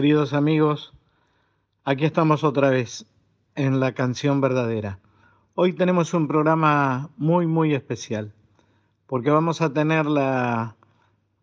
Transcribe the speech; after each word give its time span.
queridos 0.00 0.32
amigos, 0.32 0.94
aquí 1.84 2.04
estamos 2.04 2.44
otra 2.44 2.70
vez 2.70 3.06
en 3.54 3.80
la 3.80 3.92
canción 3.92 4.40
verdadera. 4.40 5.00
Hoy 5.54 5.72
tenemos 5.72 6.14
un 6.14 6.28
programa 6.28 7.10
muy, 7.16 7.46
muy 7.46 7.74
especial, 7.74 8.32
porque 9.06 9.30
vamos 9.30 9.60
a 9.60 9.72
tener 9.72 10.06
la, 10.06 10.76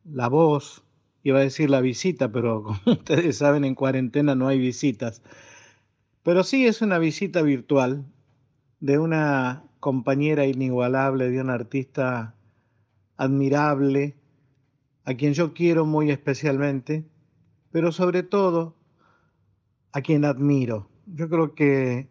la 0.06 0.28
voz, 0.30 0.84
iba 1.24 1.40
a 1.40 1.44
decir 1.44 1.70
la 1.70 1.82
visita, 1.82 2.32
pero 2.32 2.64
como 2.84 2.98
ustedes 2.98 3.38
saben, 3.38 3.66
en 3.66 3.76
cuarentena 3.76 4.36
no 4.36 4.48
hay 4.48 4.60
visitas. 4.60 5.22
Pero 6.24 6.44
sí 6.44 6.68
es 6.68 6.82
una 6.82 6.98
visita 7.00 7.42
virtual 7.42 8.06
de 8.80 9.00
una 9.00 9.64
compañera 9.80 10.46
inigualable, 10.46 11.30
de 11.30 11.42
un 11.42 11.50
artista 11.50 12.36
admirable, 13.18 14.16
a 15.06 15.14
quien 15.14 15.34
yo 15.34 15.54
quiero 15.54 15.86
muy 15.86 16.12
especialmente 16.12 17.06
pero 17.72 17.92
sobre 17.92 18.24
todo 18.24 18.77
a 19.92 20.02
quien 20.02 20.26
admiro. 20.26 20.90
Yo 21.06 21.30
creo 21.30 21.56
que 21.56 22.10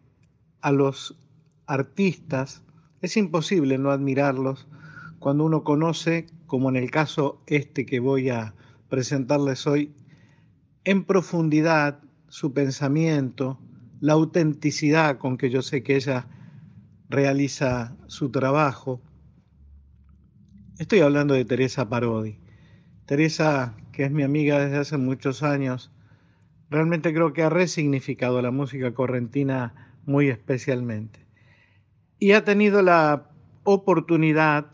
a 0.61 0.71
los 0.71 1.17
artistas 1.65 2.63
es 3.01 3.17
imposible 3.17 3.77
no 3.77 3.91
admirarlos 3.91 4.67
cuando 5.19 5.45
uno 5.45 5.63
conoce, 5.63 6.27
como 6.45 6.69
en 6.69 6.75
el 6.75 6.91
caso 6.91 7.41
este 7.47 7.85
que 7.85 7.99
voy 7.99 8.29
a 8.29 8.53
presentarles 8.89 9.67
hoy, 9.67 9.93
en 10.83 11.03
profundidad 11.03 11.99
su 12.27 12.53
pensamiento, 12.53 13.59
la 13.99 14.13
autenticidad 14.13 15.17
con 15.17 15.37
que 15.37 15.49
yo 15.49 15.61
sé 15.61 15.83
que 15.83 15.95
ella 15.95 16.27
realiza 17.09 17.95
su 18.07 18.29
trabajo. 18.29 19.01
Estoy 20.77 20.99
hablando 20.99 21.33
de 21.33 21.45
Teresa 21.45 21.89
Parodi. 21.89 22.39
Teresa 23.05 23.75
que 23.91 24.03
es 24.03 24.11
mi 24.11 24.23
amiga 24.23 24.59
desde 24.59 24.77
hace 24.77 24.97
muchos 24.97 25.41
años, 25.41 25.91
realmente 26.69 27.13
creo 27.13 27.33
que 27.33 27.43
ha 27.43 27.49
resignificado 27.49 28.41
la 28.41 28.51
música 28.51 28.93
correntina 28.93 29.95
muy 30.05 30.29
especialmente. 30.29 31.25
Y 32.19 32.31
ha 32.31 32.43
tenido 32.43 32.81
la 32.81 33.29
oportunidad 33.63 34.71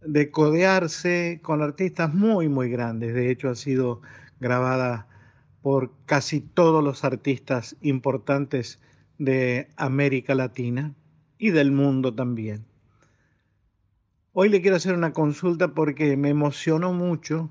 de 0.00 0.30
codearse 0.30 1.40
con 1.42 1.62
artistas 1.62 2.12
muy, 2.14 2.48
muy 2.48 2.70
grandes. 2.70 3.14
De 3.14 3.30
hecho, 3.30 3.48
ha 3.48 3.54
sido 3.54 4.00
grabada 4.40 5.06
por 5.60 5.92
casi 6.06 6.40
todos 6.40 6.82
los 6.82 7.04
artistas 7.04 7.76
importantes 7.82 8.80
de 9.18 9.68
América 9.76 10.34
Latina 10.34 10.94
y 11.38 11.50
del 11.50 11.70
mundo 11.70 12.14
también. 12.14 12.64
Hoy 14.32 14.48
le 14.48 14.60
quiero 14.60 14.76
hacer 14.76 14.94
una 14.94 15.12
consulta 15.12 15.68
porque 15.68 16.16
me 16.16 16.30
emocionó 16.30 16.92
mucho 16.92 17.50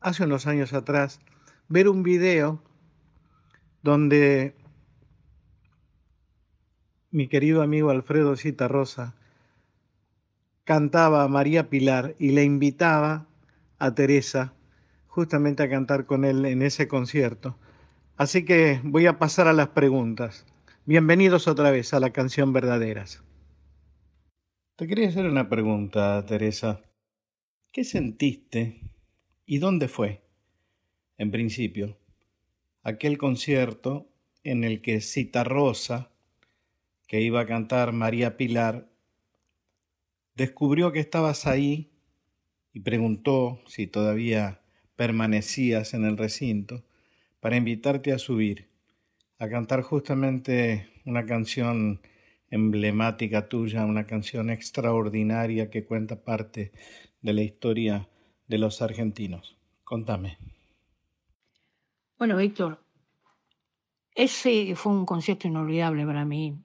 hace 0.00 0.24
unos 0.24 0.46
años 0.46 0.72
atrás, 0.72 1.20
ver 1.68 1.88
un 1.88 2.02
video 2.02 2.62
donde 3.82 4.54
mi 7.10 7.28
querido 7.28 7.62
amigo 7.62 7.90
Alfredo 7.90 8.36
Cita 8.36 8.68
Rosa 8.68 9.14
cantaba 10.64 11.24
a 11.24 11.28
María 11.28 11.68
Pilar 11.68 12.14
y 12.18 12.30
le 12.30 12.44
invitaba 12.44 13.26
a 13.78 13.94
Teresa 13.94 14.54
justamente 15.06 15.62
a 15.62 15.68
cantar 15.68 16.06
con 16.06 16.24
él 16.24 16.44
en 16.46 16.62
ese 16.62 16.88
concierto. 16.88 17.58
Así 18.16 18.44
que 18.44 18.80
voy 18.84 19.06
a 19.06 19.18
pasar 19.18 19.48
a 19.48 19.52
las 19.52 19.68
preguntas. 19.68 20.46
Bienvenidos 20.86 21.48
otra 21.48 21.70
vez 21.70 21.92
a 21.92 22.00
la 22.00 22.10
canción 22.10 22.52
Verdaderas. 22.52 23.22
Te 24.76 24.86
quería 24.86 25.08
hacer 25.08 25.26
una 25.26 25.48
pregunta, 25.48 26.24
Teresa. 26.24 26.80
¿Qué 27.72 27.84
sentiste 27.84 28.92
¿Y 29.44 29.58
dónde 29.58 29.88
fue? 29.88 30.22
En 31.18 31.30
principio, 31.30 31.98
aquel 32.82 33.18
concierto 33.18 34.08
en 34.44 34.64
el 34.64 34.82
que 34.82 35.00
Cita 35.00 35.44
Rosa, 35.44 36.10
que 37.06 37.20
iba 37.20 37.40
a 37.40 37.46
cantar 37.46 37.92
María 37.92 38.36
Pilar, 38.36 38.88
descubrió 40.34 40.92
que 40.92 41.00
estabas 41.00 41.46
ahí 41.46 41.92
y 42.72 42.80
preguntó 42.80 43.60
si 43.66 43.86
todavía 43.86 44.62
permanecías 44.96 45.94
en 45.94 46.04
el 46.04 46.16
recinto 46.16 46.84
para 47.40 47.56
invitarte 47.56 48.12
a 48.12 48.18
subir, 48.18 48.68
a 49.38 49.48
cantar 49.48 49.82
justamente 49.82 50.88
una 51.04 51.26
canción 51.26 52.00
emblemática 52.50 53.48
tuya, 53.48 53.84
una 53.84 54.06
canción 54.06 54.50
extraordinaria 54.50 55.70
que 55.70 55.84
cuenta 55.84 56.22
parte 56.22 56.72
de 57.20 57.32
la 57.32 57.42
historia 57.42 58.08
de 58.46 58.58
los 58.58 58.82
argentinos. 58.82 59.56
Contame. 59.84 60.51
Bueno, 62.22 62.36
Víctor, 62.36 62.78
ese 64.14 64.76
fue 64.76 64.92
un 64.92 65.04
concierto 65.04 65.48
inolvidable 65.48 66.06
para 66.06 66.24
mí. 66.24 66.56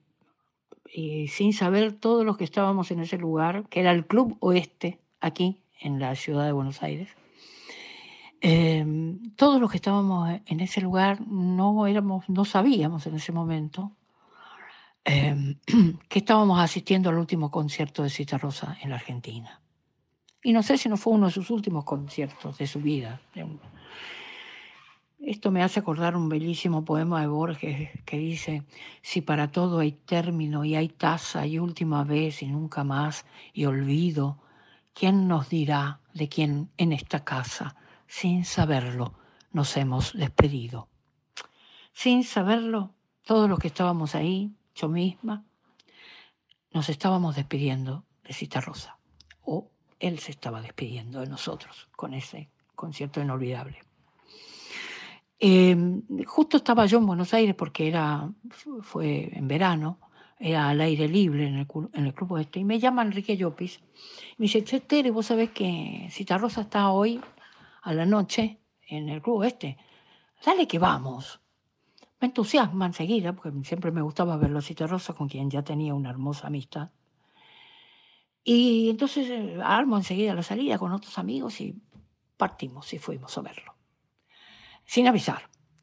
Y 0.84 1.26
sin 1.26 1.52
saber 1.52 1.94
todos 1.94 2.24
los 2.24 2.36
que 2.36 2.44
estábamos 2.44 2.92
en 2.92 3.00
ese 3.00 3.18
lugar, 3.18 3.68
que 3.68 3.80
era 3.80 3.90
el 3.90 4.06
Club 4.06 4.36
Oeste, 4.38 5.00
aquí 5.18 5.60
en 5.80 5.98
la 5.98 6.14
ciudad 6.14 6.46
de 6.46 6.52
Buenos 6.52 6.80
Aires. 6.84 7.08
Em, 8.40 9.34
todos 9.34 9.60
los 9.60 9.68
que 9.68 9.78
estábamos 9.78 10.30
en 10.46 10.60
ese 10.60 10.80
lugar 10.80 11.26
no 11.26 11.88
éramos, 11.88 12.28
no 12.28 12.44
sabíamos 12.44 13.08
en 13.08 13.16
ese 13.16 13.32
momento 13.32 13.90
em, 15.04 15.58
que 16.08 16.20
estábamos 16.20 16.60
asistiendo 16.60 17.10
al 17.10 17.18
último 17.18 17.50
concierto 17.50 18.04
de 18.04 18.10
Cita 18.10 18.38
Rosa 18.38 18.78
en 18.80 18.90
la 18.90 18.94
Argentina. 18.94 19.60
Y 20.40 20.52
no 20.52 20.62
sé 20.62 20.78
si 20.78 20.88
no 20.88 20.96
fue 20.96 21.14
uno 21.14 21.26
de 21.26 21.32
sus 21.32 21.50
últimos 21.50 21.84
conciertos 21.84 22.58
de 22.58 22.68
su 22.68 22.78
vida. 22.78 23.20
Esto 25.28 25.50
me 25.50 25.62
hace 25.62 25.80
acordar 25.80 26.16
un 26.16 26.30
bellísimo 26.30 26.86
poema 26.86 27.20
de 27.20 27.26
Borges 27.26 27.90
que 28.06 28.16
dice, 28.16 28.62
si 29.02 29.20
para 29.20 29.52
todo 29.52 29.80
hay 29.80 29.92
término 29.92 30.64
y 30.64 30.74
hay 30.74 30.88
tasa 30.88 31.46
y 31.46 31.58
última 31.58 32.02
vez 32.02 32.42
y 32.42 32.46
nunca 32.46 32.82
más 32.82 33.26
y 33.52 33.66
olvido, 33.66 34.38
¿quién 34.94 35.28
nos 35.28 35.50
dirá 35.50 36.00
de 36.14 36.30
quién 36.30 36.70
en 36.78 36.92
esta 36.92 37.24
casa, 37.24 37.76
sin 38.06 38.46
saberlo, 38.46 39.12
nos 39.52 39.76
hemos 39.76 40.14
despedido? 40.14 40.88
Sin 41.92 42.24
saberlo, 42.24 42.94
todos 43.22 43.50
los 43.50 43.58
que 43.58 43.68
estábamos 43.68 44.14
ahí, 44.14 44.50
yo 44.74 44.88
misma, 44.88 45.44
nos 46.72 46.88
estábamos 46.88 47.36
despidiendo 47.36 48.06
de 48.24 48.32
Cita 48.32 48.62
Rosa 48.62 48.96
o 49.42 49.68
él 50.00 50.20
se 50.20 50.30
estaba 50.30 50.62
despidiendo 50.62 51.20
de 51.20 51.26
nosotros 51.26 51.90
con 51.96 52.14
ese 52.14 52.48
concierto 52.74 53.20
inolvidable. 53.20 53.87
Em, 55.40 56.02
justo 56.26 56.56
estaba 56.56 56.86
yo 56.86 56.98
en 56.98 57.06
Buenos 57.06 57.32
Aires 57.32 57.54
porque 57.54 57.86
era, 57.88 58.32
fue 58.82 59.30
en 59.32 59.46
verano, 59.46 60.00
era 60.38 60.68
al 60.68 60.80
aire 60.80 61.08
libre 61.08 61.46
en 61.46 61.56
el, 61.56 61.66
en 61.92 62.06
el 62.06 62.14
club 62.14 62.38
este, 62.38 62.60
y 62.60 62.64
me 62.64 62.78
llama 62.78 63.02
Enrique 63.02 63.36
Llopis. 63.36 63.80
Me 64.36 64.44
dice, 64.44 64.64
che, 64.64 64.80
Tere, 64.80 65.10
vos 65.10 65.26
sabés 65.26 65.50
que 65.50 66.08
Cita 66.10 66.38
Rosa 66.38 66.62
está 66.62 66.90
hoy 66.90 67.20
a 67.82 67.94
la 67.94 68.06
noche 68.06 68.58
en 68.88 69.08
el 69.08 69.22
club 69.22 69.44
este. 69.44 69.76
Dale 70.44 70.66
que 70.66 70.78
vamos. 70.78 71.40
Me 72.20 72.26
entusiasma 72.26 72.86
enseguida, 72.86 73.32
porque 73.32 73.52
siempre 73.64 73.92
me 73.92 74.02
gustaba 74.02 74.36
verlo 74.36 74.58
a 74.58 74.62
Cita 74.62 74.86
Rosa, 74.86 75.14
con 75.14 75.28
quien 75.28 75.50
ya 75.50 75.62
tenía 75.62 75.94
una 75.94 76.10
hermosa 76.10 76.48
amistad. 76.48 76.90
Y 78.42 78.90
entonces 78.90 79.28
eh, 79.30 79.58
armo 79.62 79.96
enseguida 79.96 80.34
la 80.34 80.42
salida 80.42 80.78
con 80.78 80.92
otros 80.92 81.18
amigos 81.18 81.60
y 81.60 81.76
partimos 82.36 82.92
y 82.92 82.98
fuimos 82.98 83.36
a 83.38 83.42
verlo. 83.42 83.77
Sin 84.88 85.06
avisar. 85.06 85.42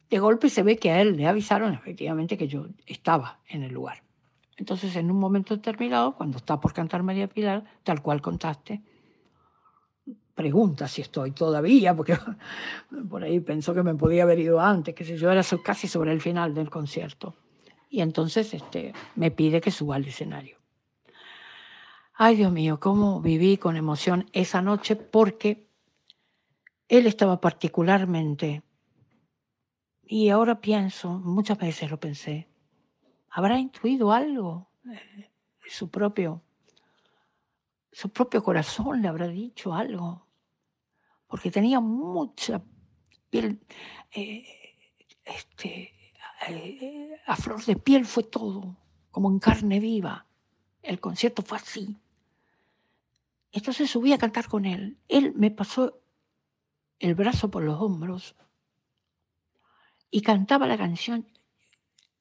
De 0.10 0.18
golpe 0.18 0.50
se 0.50 0.64
ve 0.64 0.78
que 0.78 0.90
a 0.90 1.00
él 1.00 1.16
le 1.16 1.28
avisaron 1.28 1.76
efectivamente 1.76 2.40
que 2.40 2.48
yo 2.48 2.66
estaba 2.88 3.40
en 3.48 3.62
el 3.62 3.72
lugar. 3.72 4.02
Entonces, 4.58 4.96
en 4.96 5.12
un 5.12 5.20
momento 5.20 5.56
determinado, 5.56 6.16
cuando 6.16 6.38
está 6.38 6.60
por 6.60 6.74
cantar 6.74 7.04
María 7.04 7.28
Pilar, 7.28 7.64
tal 7.84 8.02
cual 8.02 8.20
contaste, 8.20 8.82
pregunta 10.34 10.88
si 10.88 11.04
estoy 11.04 11.34
todavía, 11.34 11.96
porque 11.96 12.18
por 13.10 13.24
ahí 13.24 13.40
pensó 13.42 13.76
que 13.76 13.84
me 13.84 13.94
podía 13.94 14.24
haber 14.24 14.40
ido 14.40 14.60
antes, 14.60 14.96
que 14.96 15.06
sé 15.06 15.18
yo, 15.18 15.30
era 15.30 15.44
casi 15.64 15.88
sobre 15.88 16.12
el 16.12 16.20
final 16.20 16.56
del 16.56 16.72
concierto. 16.72 17.36
Y 17.92 18.02
entonces 18.02 18.56
este, 18.56 18.92
me 19.16 19.30
pide 19.30 19.62
que 19.62 19.70
suba 19.70 19.98
al 19.98 20.06
escenario. 20.06 20.58
Ay, 22.16 22.38
Dios 22.38 22.52
mío, 22.52 22.80
cómo 22.80 23.22
viví 23.22 23.58
con 23.58 23.76
emoción 23.76 24.26
esa 24.34 24.64
noche 24.64 24.96
porque 24.96 25.70
él 26.88 27.06
estaba 27.06 27.40
particularmente, 27.40 28.64
y 30.08 30.30
ahora 30.30 30.62
pienso, 30.62 31.10
muchas 31.20 31.58
veces 31.58 31.90
lo 31.90 32.00
pensé, 32.00 32.48
habrá 33.30 33.60
intuido 33.60 34.12
algo, 34.12 34.70
eh, 34.92 35.32
su 35.68 35.90
propio, 35.90 36.42
su 37.92 38.10
propio 38.10 38.44
corazón 38.44 39.02
le 39.02 39.08
habrá 39.08 39.28
dicho 39.28 39.74
algo, 39.74 40.28
porque 41.28 41.52
tenía 41.52 41.80
mucha 41.80 42.62
piel, 43.30 43.60
eh, 44.12 44.46
este, 45.24 45.94
eh, 46.48 47.20
a 47.26 47.36
flor 47.36 47.64
de 47.66 47.76
piel 47.76 48.06
fue 48.06 48.24
todo, 48.24 48.78
como 49.12 49.30
en 49.32 49.40
carne 49.40 49.80
viva. 49.80 50.28
El 50.82 51.00
concierto 51.00 51.42
fue 51.42 51.58
así. 51.58 51.98
Entonces 53.52 53.90
subí 53.90 54.14
a 54.14 54.18
cantar 54.18 54.48
con 54.48 54.66
él. 54.66 54.98
Él 55.08 55.34
me 55.36 55.50
pasó 55.50 56.00
el 57.00 57.16
brazo 57.16 57.50
por 57.50 57.64
los 57.64 57.82
hombros 57.82 58.36
y 60.12 60.22
cantaba 60.22 60.68
la 60.68 60.78
canción 60.78 61.28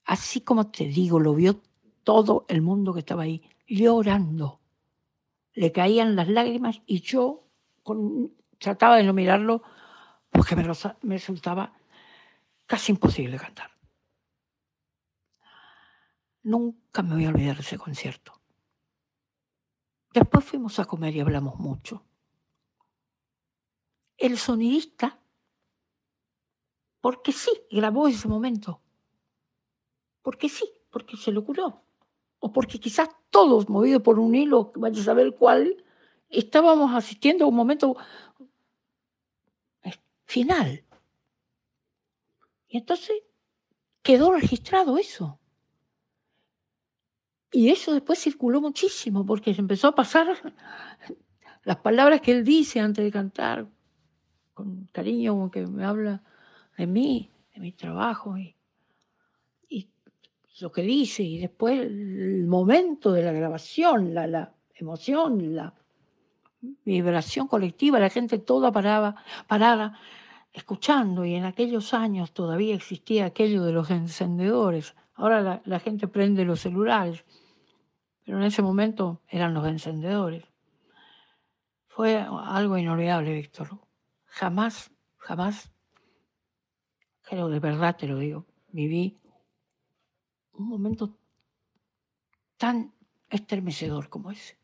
así 0.05 0.41
como 0.43 0.71
te 0.71 0.85
digo, 0.85 1.19
lo 1.19 1.35
vio 1.35 1.61
todo 2.03 2.45
el 2.49 2.63
mundo 2.63 2.93
que 2.93 3.01
estaba 3.01 3.23
ahí, 3.23 3.43
llorando. 3.67 4.61
Le 5.55 5.73
caían 5.73 6.17
las 6.17 6.29
lágrimas 6.29 6.83
y 6.87 7.01
yo 7.01 7.49
trataba 8.59 8.97
de 8.97 9.05
no 9.05 9.13
mirarlo 9.13 9.63
porque 10.31 10.57
me, 10.57 10.65
me 11.03 11.15
resultaba 11.15 11.73
casi 12.67 12.93
imposible 12.93 13.39
cantar. 13.39 13.71
Nunca 16.43 17.03
me 17.03 17.15
voy 17.15 17.25
a 17.25 17.31
olvidar 17.31 17.57
de 17.57 17.63
ese 17.63 17.79
concierto. 17.79 18.41
Después 20.13 20.45
fuimos 20.45 20.79
a 20.79 20.85
comer 20.85 21.17
y 21.17 21.21
hablamos 21.21 21.59
mucho. 21.59 22.05
El 24.17 24.39
sonidista, 24.39 25.19
porque 27.05 27.33
sí, 27.33 27.51
grabó 27.71 28.09
ese 28.09 28.29
momento. 28.29 28.81
Porque 30.23 30.49
sí, 30.49 30.65
porque 30.91 31.19
se 31.19 31.33
lo 31.33 31.45
curó. 31.45 31.83
O 32.39 32.51
porque 32.51 32.81
quizás 32.81 33.11
todos, 33.29 33.69
movidos 33.69 34.01
por 34.01 34.19
un 34.19 34.35
hilo, 34.35 34.73
vaya 34.77 35.03
a 35.03 35.05
saber 35.05 35.35
cuál, 35.35 35.85
estábamos 36.31 36.95
asistiendo 36.95 37.45
a 37.45 37.49
un 37.49 37.57
momento 37.57 37.95
final. 40.25 40.83
Y 42.69 42.79
entonces 42.79 43.17
quedó 44.01 44.33
registrado 44.33 44.97
eso. 44.97 45.39
Y 47.53 47.69
eso 47.69 47.93
después 47.93 48.19
circuló 48.19 48.63
muchísimo, 48.63 49.27
porque 49.27 49.53
se 49.53 49.61
empezó 49.61 49.89
a 49.89 49.95
pasar 49.95 50.55
las 51.65 51.77
palabras 51.77 52.23
que 52.23 52.33
él 52.33 52.45
dice 52.45 52.81
antes 52.81 53.05
de 53.05 53.13
cantar, 53.13 53.69
con 54.55 54.87
cariño, 54.87 55.35
como 55.35 55.51
que 55.51 55.67
me 55.67 55.85
habla 55.85 56.23
de 56.77 56.87
mí, 56.87 57.31
de 57.55 57.61
mi 57.61 57.73
trabajo 57.73 58.37
y, 58.37 58.57
y 59.69 59.89
lo 60.61 60.73
que 60.73 60.83
dice, 60.83 61.23
y 61.23 61.39
después 61.39 61.81
el 61.81 62.47
momento 62.47 63.13
de 63.13 63.23
la 63.23 63.33
grabación, 63.33 64.15
la, 64.15 64.27
la 64.27 64.53
emoción, 64.75 65.55
la 65.55 65.75
vibración 66.85 67.47
colectiva, 67.47 67.99
la 67.99 68.11
gente 68.11 68.39
toda 68.39 68.73
paraba, 68.73 69.17
parada 69.47 69.99
escuchando, 70.53 71.25
y 71.25 71.35
en 71.35 71.45
aquellos 71.45 71.95
años 71.95 72.33
todavía 72.33 72.75
existía 72.75 73.27
aquello 73.27 73.65
de 73.65 73.73
los 73.73 73.91
encendedores. 73.91 74.95
Ahora 75.15 75.63
la 75.65 75.81
gente 75.81 76.09
prende 76.09 76.45
los 76.45 76.61
celulares 76.61 77.25
pero 78.25 78.39
en 78.39 78.45
ese 78.45 78.63
momento 78.63 79.21
eran 79.29 79.55
los 79.55 79.67
encendedores. 79.67 80.45
Fue 81.87 82.17
algo 82.17 82.79
inolvidable, 82.79 83.35
Víctor. 83.35 83.79
Jamás, 84.25 84.91
jamás, 85.19 85.71
creo 87.25 87.49
de 87.49 87.61
verdad 87.61 87.97
te 87.97 88.07
lo 88.07 88.19
digo, 88.19 88.47
viví 88.69 89.19
un 90.53 90.69
momento 90.69 91.17
tan 92.57 92.93
estremecedor 93.29 94.09
como 94.09 94.31
ese, 94.31 94.57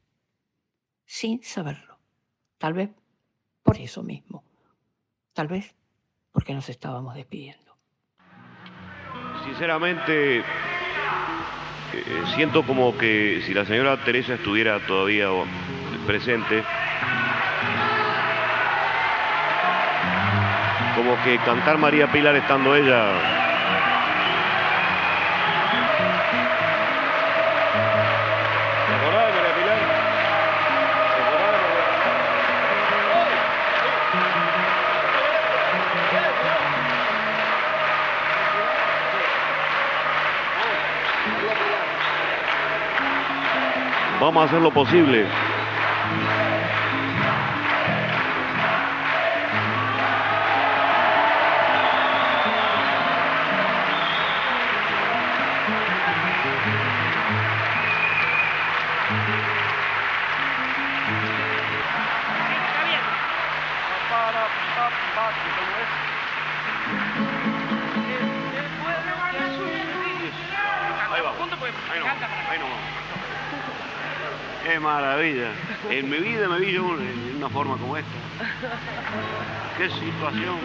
sin 1.05 1.43
saberlo. 1.43 1.99
Tal 2.59 2.75
vez 2.75 2.91
por 3.63 3.77
eso 3.79 4.03
mismo, 4.03 4.45
tal 5.33 5.49
vez 5.49 5.75
porque 6.33 6.55
nos 6.55 6.69
estábamos 6.69 7.15
despidiendo. 7.15 7.77
Sinceramente, 9.45 10.39
eh, 10.39 10.45
siento 12.35 12.65
como 12.65 12.97
que 12.97 13.43
si 13.45 13.55
la 13.55 13.65
señora 13.65 14.05
Teresa 14.05 14.35
estuviera 14.35 14.87
todavía 14.87 15.29
presente, 16.07 16.63
como 21.03 21.17
que 21.23 21.39
cantar 21.39 21.79
María 21.79 22.07
Pilar 22.09 22.37
estando 22.37 22.77
ella. 22.77 23.07
Vamos 44.21 44.43
a 44.43 44.45
hacer 44.45 44.61
lo 44.61 44.71
posible. 44.71 45.25
Maravilla. 74.81 75.51
En 75.91 76.11
mi 76.11 76.19
vida 76.19 76.49
me 76.49 76.59
vi 76.61 76.73
yo 76.73 76.97
de 76.97 77.37
una 77.37 77.49
forma 77.49 77.77
como 77.77 77.97
esta. 77.97 78.11
Qué 79.77 79.91
situación. 79.91 80.59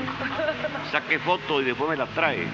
Saqué 0.92 1.20
fotos 1.20 1.62
y 1.62 1.66
después 1.66 1.90
me 1.90 1.98
las 1.98 2.10
trae. 2.10 2.48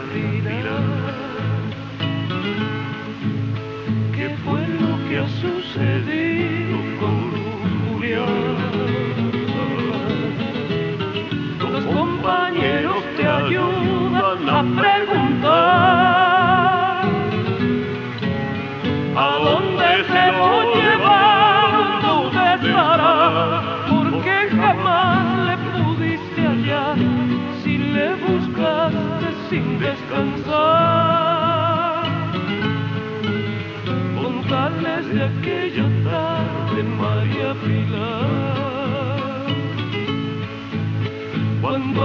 Rita. 0.00 0.48
Rita. 0.48 0.87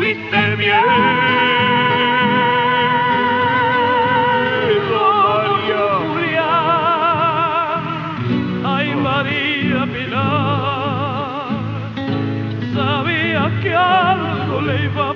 Tuviste 0.00 0.56
miedo, 0.56 0.80
María 4.88 5.84
Julián, 6.08 7.82
ay 8.64 8.88
María 8.96 9.80
Pilar, 9.92 11.52
sabía 12.72 13.44
que 13.62 13.74
algo 13.74 14.62
le 14.62 14.84
iba 14.86 15.04
a 15.10 15.14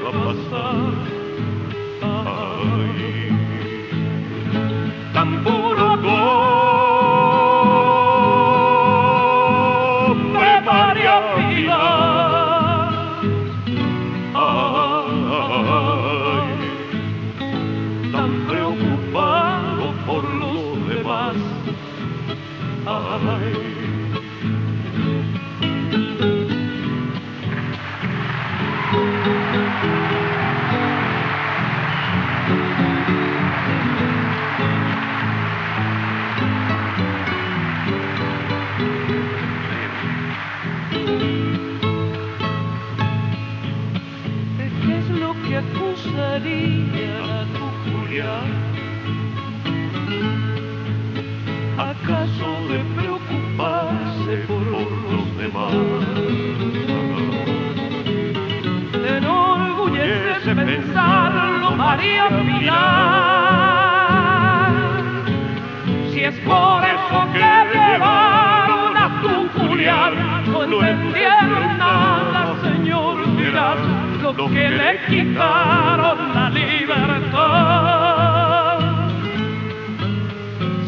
Si 66.12 66.20
es 66.24 66.34
por 66.40 66.84
eso 66.84 67.18
que 67.32 67.52
llevaron 67.72 68.96
a 68.96 69.20
tu 69.22 69.48
Julián, 69.58 70.14
no 70.50 70.84
entendieron 70.84 71.78
nada, 71.78 72.56
Señor, 72.62 73.36
dirás 73.36 73.78
lo 74.22 74.48
que 74.48 74.68
le 74.70 74.98
quitaron 75.08 76.34
la 76.34 76.50
libertad. 76.50 77.58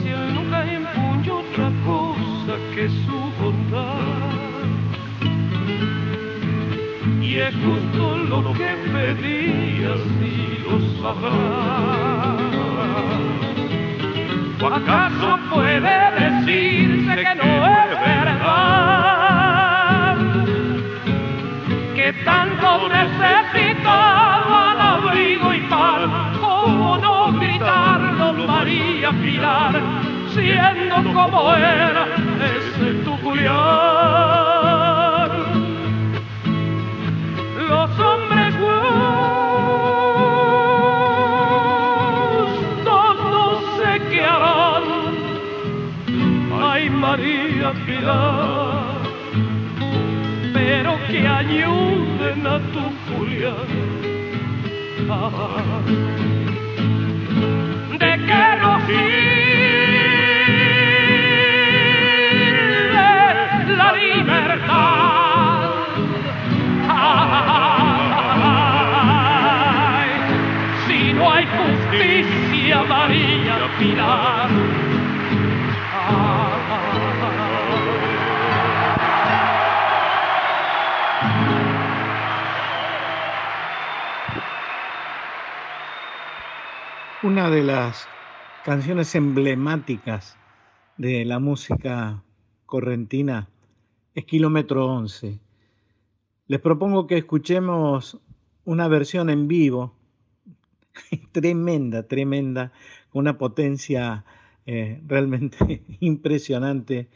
Si 0.03 0.09
hoy 0.13 0.29
nunca 0.33 0.59
impuño 0.65 1.39
otra 1.39 1.69
cosa 1.87 2.55
que 2.75 2.89
su 2.89 3.19
bondad, 3.41 4.33
y 7.23 7.37
es 7.37 7.55
justo 7.55 8.17
lo 8.17 8.53
que 8.55 8.71
pedías 8.93 10.01
y 10.23 10.56
¿O 14.63 14.67
acaso 14.67 15.39
puede 15.53 15.97
decirse 16.19 17.17
que 17.17 17.35
no 17.35 17.45
es 17.45 17.91
verdad? 18.01 18.97
Que 21.95 22.13
tanto 22.25 22.89
necesitaban 22.89 24.81
abrigo 24.81 25.53
y 25.53 25.61
pan, 25.69 26.11
¿cómo 26.41 26.97
no 26.99 27.33
gritarlo 27.39 28.33
María 28.47 29.11
Pilar, 29.13 29.81
siendo 30.35 30.97
como 31.13 31.55
era 31.55 32.07
ese 32.41 32.95
tu 33.05 33.17
Julián? 33.19 33.55
Los 37.69 37.91
hombres 38.01 38.55
Pero 50.55 50.91
que 51.09 51.27
ayuden 51.27 52.47
a 52.47 52.59
tu 52.73 52.83
Julián. 53.07 53.71
Ah, 55.11 55.81
¿De 57.99 58.13
qué 58.27 58.45
nos 58.61 58.83
sirve 58.85 59.07
la 63.77 63.89
libertad? 63.93 65.61
Si 70.87 71.13
no 71.13 71.33
hay 71.33 71.45
justicia, 71.47 72.77
María 72.85 73.57
Pilar. 73.79 74.96
Una 87.37 87.51
de 87.51 87.65
las 87.65 88.09
canciones 88.65 89.15
emblemáticas 89.15 90.39
de 90.97 91.27
la 91.27 91.39
música 91.39 92.23
correntina 92.65 93.51
es 94.15 94.25
Kilómetro 94.25 94.87
11. 94.87 95.39
Les 96.47 96.61
propongo 96.61 97.07
que 97.07 97.19
escuchemos 97.19 98.19
una 98.65 98.89
versión 98.89 99.29
en 99.29 99.49
vivo 99.49 99.93
tremenda, 101.33 102.05
tremenda, 102.05 102.73
con 103.11 103.21
una 103.21 103.37
potencia 103.37 104.25
eh, 104.65 105.03
realmente 105.07 105.83
impresionante 106.01 107.11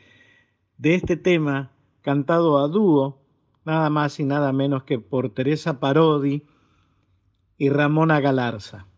de 0.77 0.97
este 0.97 1.17
tema 1.17 1.71
cantado 2.03 2.59
a 2.59 2.69
dúo, 2.69 3.23
nada 3.65 3.89
más 3.89 4.21
y 4.21 4.25
nada 4.27 4.53
menos 4.53 4.83
que 4.83 4.99
por 4.99 5.31
Teresa 5.31 5.81
Parodi 5.81 6.43
y 7.57 7.71
Ramona 7.71 8.21
Galarza. 8.21 8.90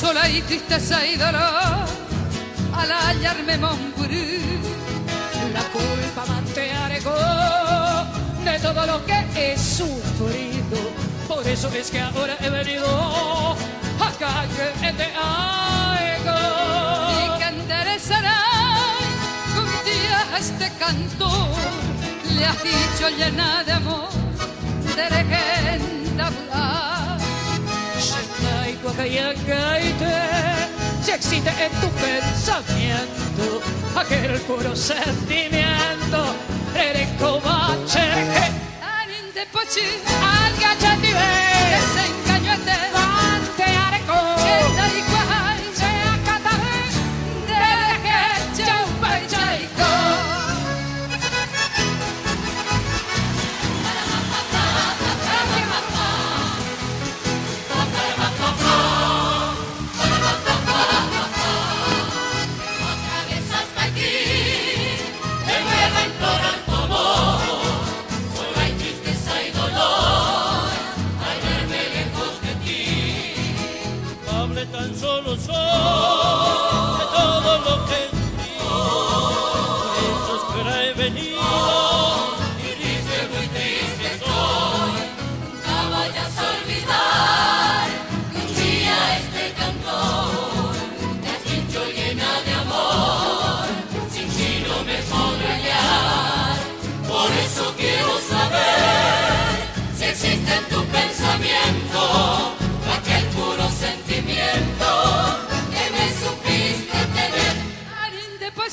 Sola 0.00 0.28
y 0.28 0.42
tristeza 0.42 1.06
y 1.06 1.16
dolor, 1.16 1.86
al 2.74 2.92
hallarme 2.92 3.56
Montbrú, 3.56 4.10
la 5.54 5.62
culpa 5.72 6.26
mantearego 6.28 7.14
de 8.44 8.58
todo 8.58 8.86
lo 8.86 9.06
que 9.06 9.18
he 9.34 9.56
sufrido, 9.56 10.78
por 11.26 11.46
eso 11.48 11.68
es 11.70 11.90
que 11.90 12.00
ahora 12.00 12.36
he 12.40 12.50
venido 12.50 13.56
acá 13.98 14.44
que 14.82 14.92
te 14.92 15.08
hago. 15.16 16.38
Y 17.16 17.38
que 17.38 17.46
enderezará 17.46 18.42
un 19.56 19.70
día 19.90 20.38
este 20.38 20.70
cantor, 20.78 21.48
le 22.34 22.44
has 22.44 22.62
dicho 22.62 23.08
llena 23.16 23.64
de 23.64 23.72
amor 23.72 24.10
de 24.94 25.04
legenda 25.10 26.26
hablar. 26.26 27.05
Shekaitu 28.86 28.88
akayakaite, 28.88 30.14
si 31.02 31.10
existe 31.10 31.50
en 31.50 31.72
tu 31.80 31.88
pensamiento 31.90 33.60
aquel 33.96 34.40
puro 34.42 34.76
sentimiento, 34.76 36.34
eres 36.74 37.08
covache. 37.18 38.06
Anin 38.80 39.32
de 39.34 39.46
pochi, 39.52 39.86
al 40.22 40.52
gachatibe, 40.60 41.30
desengañate, 41.74 42.95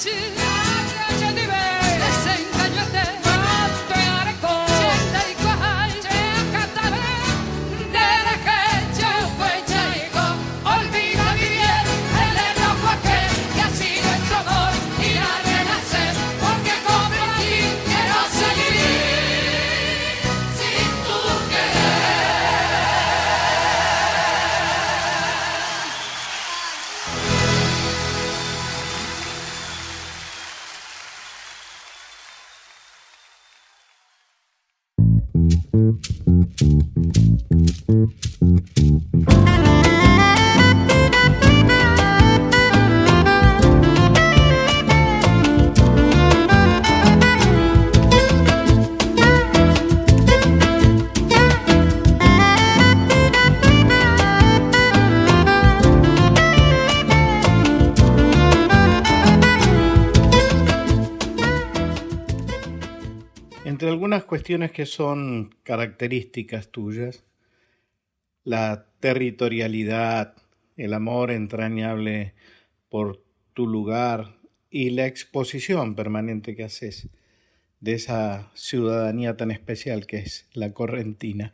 to 0.03 0.52
cuestiones 64.33 64.71
que 64.71 64.87
son 64.87 65.55
características 65.61 66.69
tuyas, 66.69 67.23
la 68.43 68.87
territorialidad, 68.99 70.33
el 70.75 70.95
amor 70.95 71.29
entrañable 71.29 72.33
por 72.89 73.23
tu 73.53 73.67
lugar 73.67 74.39
y 74.71 74.89
la 74.89 75.05
exposición 75.05 75.93
permanente 75.93 76.55
que 76.55 76.63
haces 76.63 77.09
de 77.79 77.93
esa 77.93 78.49
ciudadanía 78.55 79.37
tan 79.37 79.51
especial 79.51 80.07
que 80.07 80.17
es 80.17 80.47
la 80.53 80.73
correntina. 80.73 81.53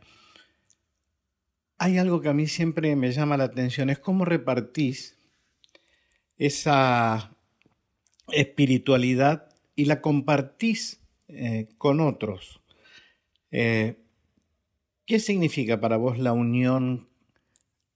Hay 1.76 1.98
algo 1.98 2.22
que 2.22 2.30
a 2.30 2.32
mí 2.32 2.46
siempre 2.46 2.96
me 2.96 3.12
llama 3.12 3.36
la 3.36 3.44
atención, 3.44 3.90
es 3.90 3.98
cómo 3.98 4.24
repartís 4.24 5.18
esa 6.38 7.36
espiritualidad 8.32 9.54
y 9.76 9.84
la 9.84 10.00
compartís 10.00 11.02
eh, 11.28 11.68
con 11.76 12.00
otros. 12.00 12.59
Eh, 13.50 13.96
¿Qué 15.10 15.18
significa 15.18 15.80
para 15.80 15.96
vos 15.96 16.18
la 16.18 16.32
unión 16.32 17.08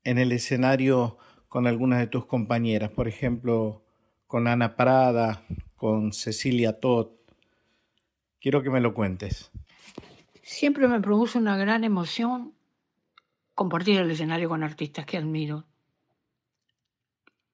en 0.02 0.18
el 0.18 0.32
escenario 0.32 1.16
con 1.48 1.68
algunas 1.68 2.00
de 2.00 2.08
tus 2.08 2.26
compañeras? 2.26 2.90
Por 2.90 3.06
ejemplo, 3.06 3.84
con 4.26 4.48
Ana 4.48 4.74
Prada, 4.74 5.44
con 5.76 6.12
Cecilia 6.12 6.80
Todd. 6.80 7.12
Quiero 8.40 8.64
que 8.64 8.70
me 8.70 8.80
lo 8.80 8.94
cuentes. 8.94 9.52
Siempre 10.42 10.88
me 10.88 11.00
produce 11.00 11.38
una 11.38 11.56
gran 11.56 11.84
emoción 11.84 12.52
compartir 13.54 14.00
el 14.00 14.10
escenario 14.10 14.48
con 14.48 14.64
artistas 14.64 15.06
que 15.06 15.16
admiro. 15.16 15.66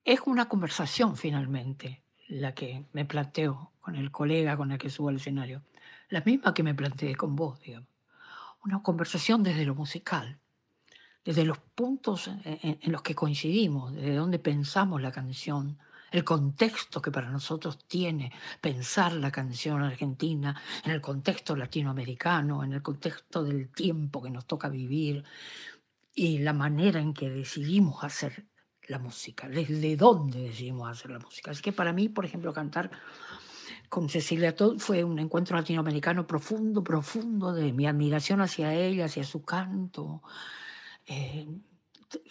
Es 0.07 0.21
una 0.25 0.49
conversación 0.49 1.19
finalmente 1.19 2.03
la 2.29 2.55
que 2.55 2.87
me 2.95 3.05
planteo 3.05 3.73
con 3.83 3.95
el 3.95 4.11
colega 4.11 4.57
con 4.57 4.73
el 4.73 4.79
que 4.79 4.89
subo 4.89 5.11
al 5.11 5.17
escenario. 5.17 5.63
La 6.09 6.23
misma 6.23 6.55
que 6.55 6.63
me 6.63 6.75
planteé 6.75 7.15
con 7.15 7.37
vos, 7.37 7.61
digamos 7.61 7.90
una 8.65 8.83
conversación 8.83 9.43
desde 9.43 9.65
lo 9.65 9.75
musical, 9.75 10.39
desde 11.25 11.45
los 11.45 11.59
puntos 11.59 12.31
en, 12.45 12.79
los 12.93 13.03
que 13.03 13.15
coincidimos, 13.15 13.93
desde 13.95 14.15
donde 14.15 14.39
pensamos 14.39 15.01
la 15.01 15.13
canción, 15.13 15.79
el 16.11 16.25
contexto 16.25 17.01
que 17.01 17.13
para 17.13 17.31
nosotros 17.31 17.87
tiene 17.87 18.33
pensar 18.61 19.13
la 19.13 19.31
canción 19.31 19.83
argentina, 19.83 20.61
en 20.85 20.91
el 20.93 21.01
contexto 21.01 21.55
latinoamericano, 21.55 22.65
en 22.65 22.73
el 22.73 22.83
contexto 22.83 23.45
del 23.45 23.71
tiempo 23.71 24.23
que 24.23 24.31
nos 24.31 24.47
toca 24.47 24.69
vivir 24.69 25.25
y 26.15 26.39
la 26.39 26.53
manera 26.53 27.01
en 27.01 27.15
que 27.15 27.31
decidimos 27.31 28.03
hacer 28.03 28.47
la 28.89 28.99
música, 28.99 29.49
desde 29.49 29.97
dónde 29.97 30.41
decidimos 30.41 30.91
hacer 30.91 31.13
la 31.13 31.21
música. 31.21 31.53
Así 31.53 31.63
que 31.63 31.73
para 31.73 31.93
mí, 31.93 32.09
por 32.09 32.25
ejemplo, 32.25 32.53
cantar 32.53 32.91
con 33.91 34.09
Cecilia 34.09 34.55
Todd 34.55 34.79
fue 34.79 35.03
un 35.03 35.19
encuentro 35.19 35.57
latinoamericano 35.57 36.25
profundo, 36.25 36.83
profundo, 36.83 37.53
de 37.53 37.73
mi 37.73 37.89
admiración 37.89 38.41
hacia 38.41 38.73
ella, 38.73 39.07
hacia 39.07 39.25
su 39.25 39.43
canto. 39.43 40.23
Eh, 41.07 41.49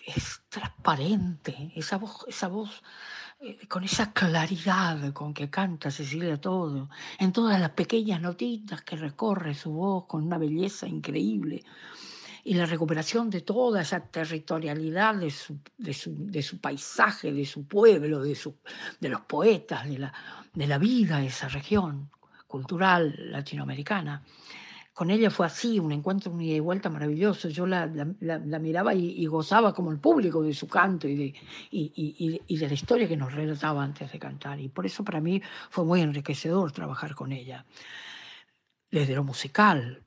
es 0.05 0.41
transparente, 0.47 1.71
esa 1.75 1.97
voz, 1.97 2.25
esa 2.27 2.47
voz 2.47 2.81
eh, 3.41 3.67
con 3.67 3.83
esa 3.83 4.13
claridad 4.13 5.11
con 5.11 5.33
que 5.33 5.49
canta 5.49 5.91
Cecilia 5.91 6.39
Todd, 6.39 6.87
en 7.19 7.33
todas 7.33 7.59
las 7.59 7.71
pequeñas 7.71 8.21
notitas 8.21 8.81
que 8.81 8.95
recorre 8.95 9.53
su 9.53 9.71
voz 9.71 10.05
con 10.07 10.23
una 10.23 10.37
belleza 10.37 10.87
increíble 10.87 11.63
y 12.49 12.55
la 12.55 12.65
recuperación 12.65 13.29
de 13.29 13.41
toda 13.41 13.83
esa 13.83 13.99
territorialidad 13.99 15.13
de 15.13 15.29
su, 15.29 15.59
de 15.77 16.41
su, 16.41 16.59
paisaje, 16.59 17.31
de 17.31 17.45
su 17.45 17.67
pueblo, 17.67 18.23
de, 18.23 18.33
su, 18.33 18.55
de 18.99 19.07
los 19.07 19.21
poetas, 19.21 19.87
de 19.87 19.99
la, 19.99 20.11
de 20.51 20.65
la 20.65 20.79
vida 20.79 21.19
de 21.19 21.27
esa 21.27 21.47
región 21.47 22.09
cultural 22.47 23.13
latinoamericana. 23.31 24.23
Con 24.91 25.11
ella 25.11 25.29
fue 25.29 25.45
así, 25.45 25.77
un 25.77 25.91
encuentro, 25.91 26.31
un 26.31 26.41
ida 26.41 26.55
y 26.55 26.59
vuelta 26.59 26.89
maravilloso. 26.89 27.49
Yo 27.49 27.67
la, 27.67 27.85
la, 28.19 28.57
miraba 28.57 28.95
y, 28.95 29.23
gozaba 29.27 29.71
como 29.71 29.91
el 29.91 29.99
público 29.99 30.41
de 30.41 30.55
su 30.55 30.67
canto 30.67 31.07
y 31.07 31.15
de, 31.15 31.33
y, 31.69 32.41
y 32.47 32.57
de 32.57 32.67
la 32.67 32.73
historia 32.73 33.07
que 33.07 33.15
nos 33.15 33.31
relataba 33.31 33.83
antes 33.83 34.11
de 34.11 34.17
cantar. 34.17 34.59
Y 34.59 34.69
por 34.69 34.87
eso 34.87 35.03
para 35.03 35.21
mí 35.21 35.39
fue 35.69 35.85
muy 35.85 36.01
enriquecedor 36.01 36.71
trabajar 36.71 37.13
con 37.13 37.31
ella. 37.31 37.63
Desde 38.89 39.13
lo 39.13 39.23
musical, 39.23 40.03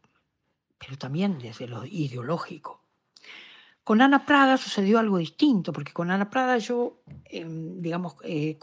pero 0.85 0.99
también 0.99 1.39
desde 1.39 1.69
lo 1.69 1.87
ideológico. 1.87 2.83
Con 3.85 4.03
Ana 4.03 4.27
Prada 4.27 4.57
sucedió 4.57 4.99
algo 4.99 5.19
distinto, 5.19 5.73
porque 5.73 5.93
con 5.93 6.11
Ana 6.11 6.29
Prada 6.29 6.59
yo, 6.59 7.03
em, 7.25 7.81
digamos, 7.81 8.17
eh, 8.25 8.59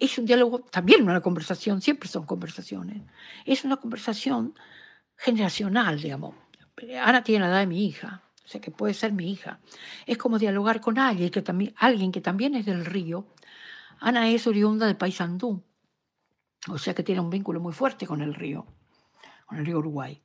es 0.00 0.18
un 0.18 0.24
diálogo, 0.24 0.60
también 0.60 1.02
una 1.02 1.20
conversación, 1.20 1.82
siempre 1.82 2.08
son 2.08 2.24
conversaciones, 2.24 3.02
es 3.44 3.64
una 3.64 3.76
conversación 3.76 4.54
generacional, 5.16 6.00
digamos. 6.00 6.34
Ana 7.02 7.22
tiene 7.22 7.44
la 7.44 7.50
edad 7.50 7.60
de 7.60 7.66
mi 7.66 7.86
hija, 7.86 8.22
o 8.44 8.48
sea 8.48 8.60
que 8.60 8.70
puede 8.70 8.94
ser 8.94 9.12
mi 9.12 9.30
hija. 9.30 9.60
Es 10.06 10.16
como 10.16 10.38
dialogar 10.38 10.80
con 10.80 10.98
alguien 10.98 11.30
que 11.30 11.42
también, 11.42 11.74
alguien 11.76 12.12
que 12.12 12.20
también 12.20 12.54
es 12.54 12.64
del 12.66 12.84
río. 12.86 13.26
Ana 14.00 14.30
es 14.30 14.46
oriunda 14.46 14.86
de 14.86 14.94
Paysandú, 14.94 15.62
o 16.68 16.78
sea 16.78 16.94
que 16.94 17.02
tiene 17.02 17.20
un 17.20 17.30
vínculo 17.30 17.60
muy 17.60 17.72
fuerte 17.72 18.06
con 18.06 18.22
el 18.22 18.34
río, 18.34 18.66
con 19.46 19.58
el 19.58 19.66
río 19.66 19.78
Uruguay. 19.78 20.22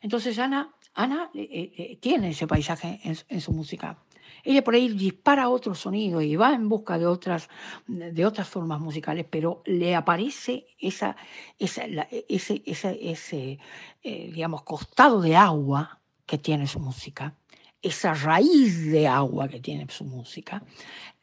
Entonces 0.00 0.38
Ana, 0.38 0.74
Ana 0.94 1.30
eh, 1.34 1.48
eh, 1.50 1.72
eh, 1.76 1.98
tiene 2.00 2.30
ese 2.30 2.46
paisaje 2.46 3.00
en, 3.02 3.40
su 3.40 3.52
música. 3.52 3.98
Ella 4.42 4.62
por 4.62 4.74
ahí 4.74 4.88
dispara 4.88 5.48
otros 5.48 5.80
sonidos 5.80 6.22
y 6.22 6.36
va 6.36 6.54
en 6.54 6.68
busca 6.68 6.98
de 6.98 7.06
otras, 7.06 7.48
de 7.86 8.24
otras 8.24 8.48
formas 8.48 8.80
musicales, 8.80 9.26
pero 9.28 9.62
le 9.66 9.94
aparece 9.94 10.66
esa, 10.78 11.16
esa, 11.58 11.84
ese, 12.28 12.62
ese 12.64 13.58
digamos, 14.02 14.62
costado 14.62 15.20
de 15.20 15.36
agua 15.36 16.00
que 16.26 16.38
tiene 16.38 16.66
su 16.66 16.78
música, 16.78 17.34
esa 17.82 18.14
raíz 18.14 18.90
de 18.90 19.06
agua 19.06 19.48
que 19.48 19.60
tiene 19.60 19.86
su 19.88 20.04
música, 20.04 20.62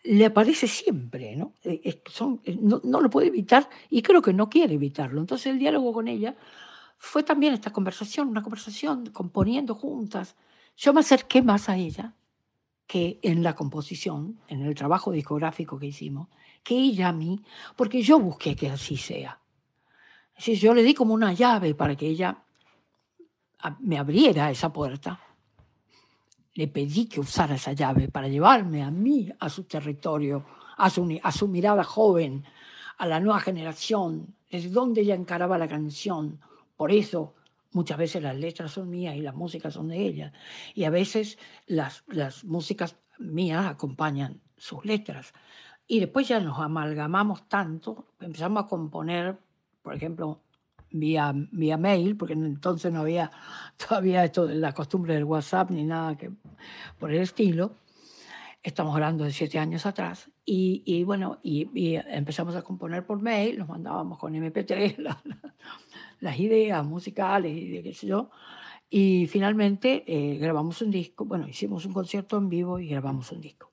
le 0.04 0.26
aparece 0.26 0.68
siempre, 0.68 1.36
¿no? 1.36 1.54
no, 2.62 2.82
no 2.84 3.02
lo 3.02 3.10
puede 3.10 3.28
evitar 3.28 3.70
y 3.90 4.02
creo 4.02 4.22
que 4.22 4.34
no 4.34 4.50
quiere 4.50 4.74
evitarlo. 4.76 5.22
Entonces 5.22 5.48
el 5.48 5.60
diálogo 5.60 5.94
con 5.94 6.08
ella 6.08 6.36
fue 7.06 7.22
también 7.22 7.54
esta 7.54 7.74
conversación, 7.74 8.30
una 8.30 8.42
conversación 8.42 9.08
componiendo 9.08 9.76
juntas. 9.76 10.38
Yo 10.78 10.94
me 10.94 11.02
acerqué 11.02 11.42
más 11.42 11.68
a 11.68 11.76
ella 11.76 12.14
que 12.88 13.20
en 13.22 13.44
la 13.44 13.56
composición, 13.56 14.40
en 14.48 14.62
el 14.62 14.74
trabajo 14.74 15.12
discográfico 15.12 15.78
que 15.78 15.88
hicimos, 15.88 16.30
que 16.64 16.76
ella 16.76 17.10
a 17.10 17.12
mí, 17.12 17.42
porque 17.76 18.02
yo 18.02 18.20
busqué 18.20 18.56
que 18.56 18.70
así 18.70 18.96
sea. 18.96 19.38
Es 20.34 20.46
yo 20.62 20.74
le 20.74 20.82
di 20.82 20.94
como 20.94 21.14
una 21.14 21.34
llave 21.34 21.76
para 21.76 21.94
que 21.98 22.08
ella 22.08 22.42
me 23.82 23.98
abriera 23.98 24.50
esa 24.50 24.72
puerta. 24.72 25.20
Le 26.54 26.70
pedí 26.70 27.08
que 27.08 27.20
usara 27.20 27.56
esa 27.56 27.74
llave 27.74 28.08
para 28.08 28.30
llevarme 28.30 28.82
a 28.82 28.90
mí 28.90 29.30
a 29.40 29.50
su 29.50 29.66
territorio, 29.66 30.46
a 30.78 30.90
su, 30.90 31.20
a 31.22 31.32
su 31.34 31.50
mirada 31.50 31.84
joven, 31.84 32.46
a 32.98 33.06
la 33.06 33.20
nueva 33.20 33.42
generación, 33.42 34.34
desde 34.50 34.70
donde 34.70 35.02
ella 35.02 35.16
encaraba 35.16 35.58
la 35.58 35.68
canción. 35.68 36.40
Por 36.76 36.92
eso 36.92 37.36
muchas 37.72 37.98
veces 37.98 38.22
las 38.22 38.36
letras 38.36 38.72
son 38.72 38.90
mías 38.90 39.16
y 39.16 39.22
las 39.22 39.36
músicas 39.36 39.74
son 39.74 39.88
de 39.90 40.00
ella. 40.00 40.34
Y 40.74 40.84
a 40.86 40.90
veces 40.90 41.38
las, 41.66 42.04
las 42.08 42.44
músicas 42.44 42.98
mías 43.20 43.66
acompañan 43.66 44.42
sus 44.58 44.86
letras. 44.86 45.34
Y 45.88 46.00
después 46.00 46.28
ya 46.28 46.40
nos 46.40 46.60
amalgamamos 46.60 47.48
tanto, 47.50 48.08
empezamos 48.20 48.64
a 48.64 48.68
componer, 48.68 49.38
por 49.82 49.94
ejemplo, 49.94 50.42
vía, 50.92 51.34
vía 51.52 51.78
mail, 51.78 52.16
porque 52.16 52.34
entonces 52.34 52.92
no 52.92 53.02
había 53.02 53.32
todavía 53.78 54.24
esto 54.24 54.48
la 54.48 54.74
costumbre 54.74 55.16
del 55.16 55.26
WhatsApp 55.26 55.72
ni 55.72 55.84
nada 55.84 56.18
que 56.18 56.32
por 56.98 57.12
el 57.12 57.22
estilo. 57.22 57.76
Estamos 58.62 58.94
hablando 58.94 59.26
de 59.26 59.32
siete 59.34 59.60
años 59.60 59.86
atrás. 59.86 60.30
Y, 60.46 60.84
y 60.86 61.04
bueno, 61.04 61.40
y, 61.42 61.96
empezamos 61.96 62.56
a 62.56 62.64
componer 62.64 63.06
por 63.06 63.22
mail, 63.22 63.60
nos 63.60 63.70
mandábamos 63.70 64.18
con 64.20 64.34
MP3 64.34 64.98
las 66.20 66.40
ideas 66.40 66.86
musicales 66.86 67.56
y 67.56 67.70
de 67.70 67.84
qué 67.84 67.94
sé 67.94 68.08
yo. 68.08 68.30
Y 68.90 69.28
finalmente 69.28 70.04
eh, 70.06 70.38
grabamos 70.38 70.82
un 70.82 70.92
disco, 70.92 71.26
bueno, 71.26 71.48
hicimos 71.48 71.86
un 71.86 71.94
concierto 71.94 72.38
en 72.38 72.50
vivo 72.50 72.78
y 72.80 72.88
grabamos 72.88 73.32
un 73.32 73.42
disco. 73.42 73.72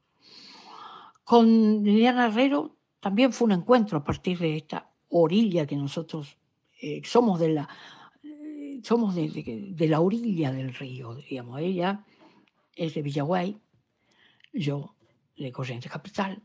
Con 1.25 1.83
Liliana 1.85 2.27
Herrero 2.27 2.77
también 3.01 3.33
fue 3.33 3.47
un 3.47 3.53
encuentro 3.53 3.99
a 3.99 4.05
partir 4.05 4.39
de 4.39 4.57
esta 4.57 4.91
orilla 5.09 5.67
que 5.67 5.77
nosotros 5.77 6.39
eh, 6.81 7.03
somos 7.05 7.39
de 7.41 7.49
la 7.51 7.69
eh, 8.23 8.81
somos 8.83 9.15
de, 9.15 9.75
de, 9.75 9.89
la 9.89 10.01
orilla 10.01 10.53
del 10.53 10.73
río, 10.73 11.15
digamos. 11.15 11.61
Ella 11.61 12.05
es 12.75 12.95
de 12.95 13.03
Villaguay, 13.03 13.61
yo 14.53 14.95
de 15.37 15.53
Corrientes 15.53 15.91
Capital. 15.91 16.43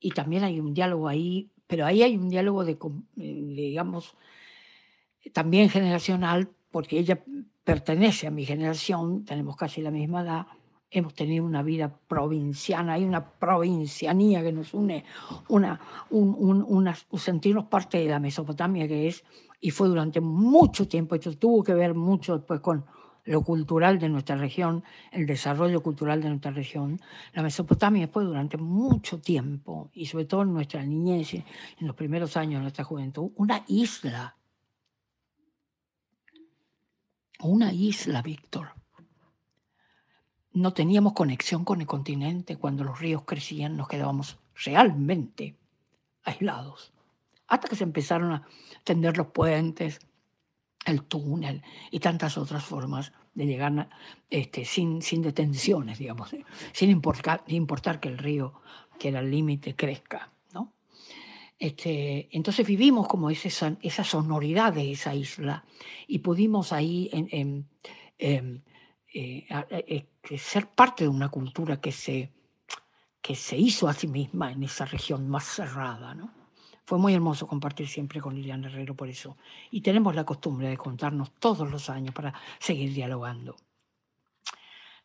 Y 0.00 0.10
también 0.10 0.44
hay 0.44 0.58
un 0.58 0.74
diálogo 0.74 1.08
ahí, 1.08 1.50
pero 1.66 1.86
ahí 1.86 2.02
hay 2.02 2.16
un 2.16 2.28
diálogo 2.28 2.64
de, 2.64 2.76
digamos, 3.14 4.16
también 5.32 5.68
generacional, 5.68 6.48
porque 6.70 6.98
ella 6.98 7.22
pertenece 7.64 8.26
a 8.26 8.30
mi 8.30 8.44
generación, 8.44 9.24
tenemos 9.24 9.56
casi 9.56 9.82
la 9.82 9.90
misma 9.90 10.22
edad, 10.22 10.46
hemos 10.90 11.14
tenido 11.14 11.44
una 11.44 11.62
vida 11.62 11.94
provinciana, 12.08 12.94
hay 12.94 13.04
una 13.04 13.24
provincianía 13.24 14.42
que 14.42 14.52
nos 14.52 14.74
une, 14.74 15.04
una, 15.48 15.80
un, 16.10 16.94
sentirnos 17.16 17.66
parte 17.66 17.98
de 17.98 18.08
la 18.08 18.18
Mesopotamia 18.18 18.88
que 18.88 19.06
es, 19.06 19.24
y 19.60 19.70
fue 19.70 19.88
durante 19.88 20.20
mucho 20.20 20.88
tiempo, 20.88 21.14
esto 21.14 21.36
tuvo 21.36 21.62
que 21.62 21.74
ver 21.74 21.94
mucho 21.94 22.38
después 22.38 22.60
con 22.60 22.84
lo 23.30 23.42
cultural 23.42 23.98
de 23.98 24.08
nuestra 24.08 24.36
región, 24.36 24.82
el 25.12 25.26
desarrollo 25.26 25.82
cultural 25.82 26.20
de 26.22 26.28
nuestra 26.28 26.50
región. 26.50 27.00
La 27.32 27.42
Mesopotamia 27.42 28.08
fue 28.08 28.24
durante 28.24 28.56
mucho 28.56 29.20
tiempo, 29.20 29.90
y 29.92 30.06
sobre 30.06 30.24
todo 30.24 30.42
en 30.42 30.52
nuestra 30.52 30.84
niñez, 30.84 31.34
en 31.34 31.86
los 31.86 31.96
primeros 31.96 32.36
años 32.36 32.58
de 32.58 32.62
nuestra 32.62 32.84
juventud, 32.84 33.30
una 33.36 33.64
isla. 33.68 34.36
Una 37.40 37.72
isla, 37.72 38.20
Víctor 38.20 38.80
no 40.52 40.72
teníamos 40.72 41.12
conexión 41.12 41.64
con 41.64 41.80
el 41.80 41.86
continente. 41.86 42.56
Cuando 42.56 42.84
los 42.84 42.98
ríos 42.98 43.22
crecían 43.24 43.76
nos 43.76 43.88
quedábamos 43.88 44.38
realmente 44.64 45.56
aislados. 46.24 46.92
Hasta 47.46 47.68
que 47.68 47.76
se 47.76 47.84
empezaron 47.84 48.32
a 48.32 48.46
tender 48.84 49.16
los 49.16 49.28
puentes, 49.28 50.00
el 50.84 51.04
túnel 51.04 51.62
y 51.90 52.00
tantas 52.00 52.38
otras 52.38 52.64
formas 52.64 53.12
de 53.34 53.46
llegar 53.46 53.88
este, 54.28 54.64
sin, 54.64 55.02
sin 55.02 55.22
detenciones, 55.22 55.98
digamos, 55.98 56.30
sin 56.72 56.90
importar, 56.90 57.44
importar 57.46 58.00
que 58.00 58.08
el 58.08 58.18
río, 58.18 58.60
que 58.98 59.08
era 59.08 59.20
el 59.20 59.30
límite, 59.30 59.76
crezca. 59.76 60.32
¿no? 60.52 60.72
Este, 61.58 62.28
entonces 62.32 62.66
vivimos 62.66 63.06
como 63.08 63.30
esa, 63.30 63.76
esa 63.82 64.04
sonoridad 64.04 64.72
de 64.72 64.92
esa 64.92 65.14
isla 65.14 65.64
y 66.06 66.18
pudimos 66.18 66.72
ahí 66.72 67.08
en, 67.12 67.66
en 68.18 68.64
eh, 69.12 69.46
eh, 69.70 70.38
ser 70.38 70.68
parte 70.68 71.04
de 71.04 71.08
una 71.08 71.28
cultura 71.28 71.80
que 71.80 71.92
se, 71.92 72.32
que 73.20 73.34
se 73.34 73.56
hizo 73.56 73.88
a 73.88 73.94
sí 73.94 74.06
misma 74.06 74.52
en 74.52 74.62
esa 74.62 74.84
región 74.84 75.28
más 75.28 75.44
cerrada. 75.44 76.14
¿no? 76.14 76.39
Fue 76.90 76.98
muy 76.98 77.14
hermoso 77.14 77.46
compartir 77.46 77.86
siempre 77.86 78.20
con 78.20 78.34
Liliana 78.34 78.66
Herrero 78.66 78.96
por 78.96 79.08
eso. 79.08 79.36
Y 79.70 79.80
tenemos 79.80 80.12
la 80.16 80.24
costumbre 80.24 80.68
de 80.68 80.76
contarnos 80.76 81.30
todos 81.38 81.70
los 81.70 81.88
años 81.88 82.12
para 82.12 82.34
seguir 82.58 82.92
dialogando. 82.92 83.54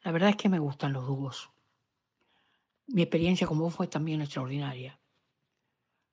La 0.02 0.12
verdad 0.12 0.32
es 0.32 0.36
que 0.36 0.50
me 0.50 0.58
gustan 0.58 0.94
los 0.94 1.06
dúos. 1.06 1.52
Mi 2.88 3.04
experiencia 3.04 3.46
con 3.46 3.60
vos 3.60 3.72
fue 3.72 3.86
también 3.86 4.24
extraordinaria, 4.24 4.98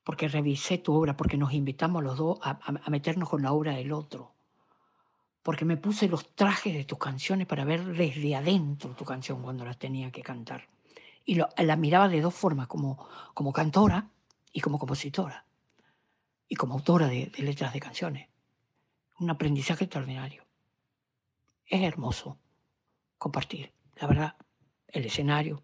porque 0.05 0.29
revisé 0.29 0.77
tu 0.77 0.93
obra, 0.93 1.17
porque 1.17 1.39
nos 1.39 1.55
invitamos 1.55 2.05
los 2.05 2.19
dos 2.19 2.39
a 2.43 2.91
meternos 2.91 3.31
con 3.31 3.41
la 3.41 3.55
obra 3.55 3.73
del 3.73 3.93
otro 3.93 4.35
porque 5.43 5.65
me 5.65 5.79
puse 5.79 6.07
los 6.07 6.35
trajes 6.35 6.75
de 6.75 6.85
tus 6.85 6.99
canciones 6.99 7.47
para 7.47 7.65
ver 7.65 7.83
desde 7.97 8.37
adentro 8.37 8.91
tu 8.91 9.07
canción 9.07 9.43
cuando 9.43 9.65
las 9.65 9.79
tenía 9.79 10.11
que 10.11 10.23
cantar. 10.23 10.69
Y 11.25 11.37
la 11.37 11.77
miraba 11.77 12.09
de 12.09 12.21
dos 12.21 12.35
formas, 12.35 12.67
como, 12.67 13.09
como 13.33 13.55
cantora 13.55 14.11
y 14.53 14.61
como 14.61 14.79
compositora, 14.79 15.47
y 16.53 16.55
como 16.55 16.75
autora 16.75 17.09
de, 17.09 17.33
letras 17.39 17.73
de 17.73 17.81
canciones. 17.81 18.29
Un 19.19 19.31
aprendizaje 19.31 19.85
extraordinario. 19.85 20.45
Es 21.65 21.81
hermoso 21.81 22.37
compartir, 23.17 23.73
la 23.97 24.07
verdad, 24.07 24.37
el 24.89 25.07
escenario 25.07 25.63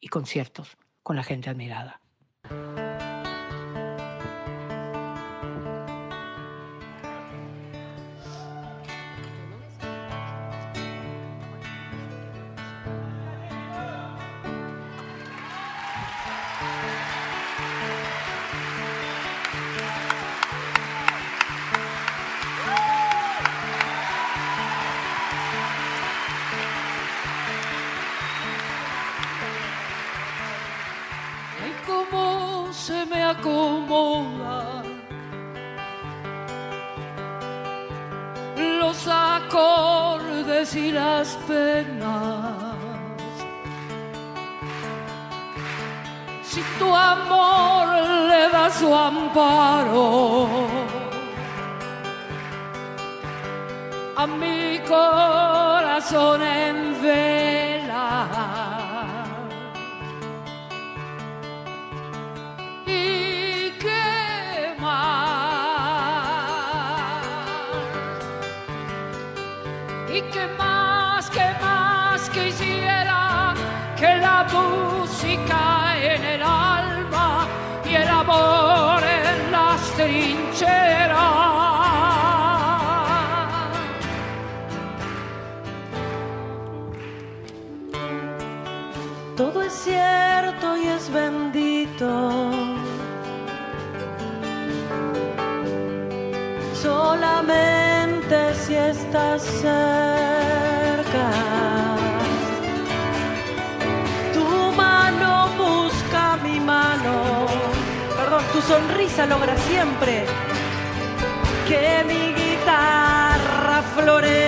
y 0.00 0.08
conciertos 0.08 0.78
con 1.02 1.16
la 1.16 1.24
gente 1.24 1.50
admirada. 1.50 2.00
Y 40.76 40.90
las 40.90 41.36
penas. 41.46 42.54
Si 46.42 46.62
tu 46.78 46.94
amor 46.94 47.86
le 48.28 48.48
da 48.48 48.70
su 48.70 48.94
amparo 48.94 50.48
a 54.16 54.26
mi 54.26 54.78
corazón 54.88 56.42
en 56.42 57.02
vela. 57.02 57.63
estás 98.90 99.42
cerca. 99.42 101.26
Tu 104.32 104.72
mano 104.76 105.48
busca 105.56 106.36
mi 106.42 106.60
mano. 106.60 107.46
Perdón, 108.16 108.42
tu 108.52 108.60
sonrisa 108.60 109.26
logra 109.26 109.56
siempre 109.68 110.24
que 111.68 112.04
mi 112.06 112.34
guitarra 112.34 113.82
florezca. 113.94 114.43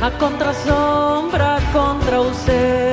A 0.00 0.10
contrasombra, 0.10 1.58
contra 1.72 2.16
ausencia. 2.16 2.85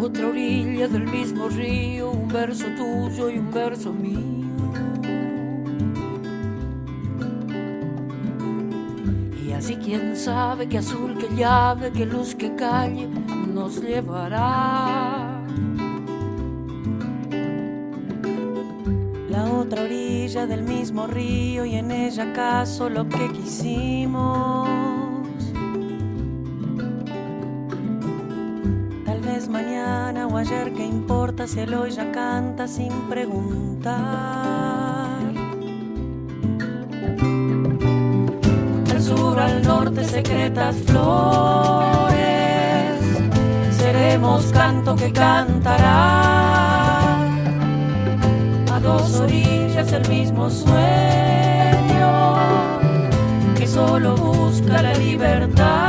Otra 0.00 0.28
orilla 0.28 0.88
del 0.88 1.06
mismo 1.06 1.48
río, 1.48 2.10
un 2.10 2.28
verso 2.28 2.66
tuyo 2.76 3.30
y 3.30 3.38
un 3.38 3.50
verso 3.50 3.92
mío. 3.92 4.46
Y 9.44 9.52
así 9.52 9.76
quién 9.76 10.16
sabe 10.16 10.68
qué 10.68 10.78
azul, 10.78 11.16
qué 11.18 11.34
llave, 11.34 11.90
qué 11.90 12.06
luz, 12.06 12.34
qué 12.34 12.54
calle 12.54 13.08
nos 13.52 13.82
llevará. 13.82 15.42
La 19.28 19.44
otra 19.44 19.82
orilla 19.82 20.46
del 20.46 20.62
mismo 20.62 21.06
río 21.06 21.64
y 21.64 21.74
en 21.76 21.90
ella 21.90 22.30
acaso 22.30 22.88
lo 22.88 23.08
que 23.08 23.32
quisimos. 23.32 24.87
¿Qué 31.38 31.44
importa 31.44 31.54
si 31.54 31.60
el 31.60 31.74
hoy 31.74 31.90
ya 31.92 32.10
canta 32.10 32.66
sin 32.66 32.92
preguntar? 33.08 33.94
Al 38.90 39.00
sur, 39.00 39.38
al 39.38 39.62
norte, 39.62 40.04
secretas 40.04 40.74
flores, 40.86 42.18
seremos 43.70 44.46
canto 44.46 44.96
que 44.96 45.12
cantará 45.12 46.24
a 48.72 48.80
dos 48.82 49.20
orillas 49.20 49.92
el 49.92 50.08
mismo 50.08 50.50
sueño 50.50 50.74
que 53.56 53.66
solo 53.66 54.16
busca 54.16 54.82
la 54.82 54.92
libertad. 54.94 55.87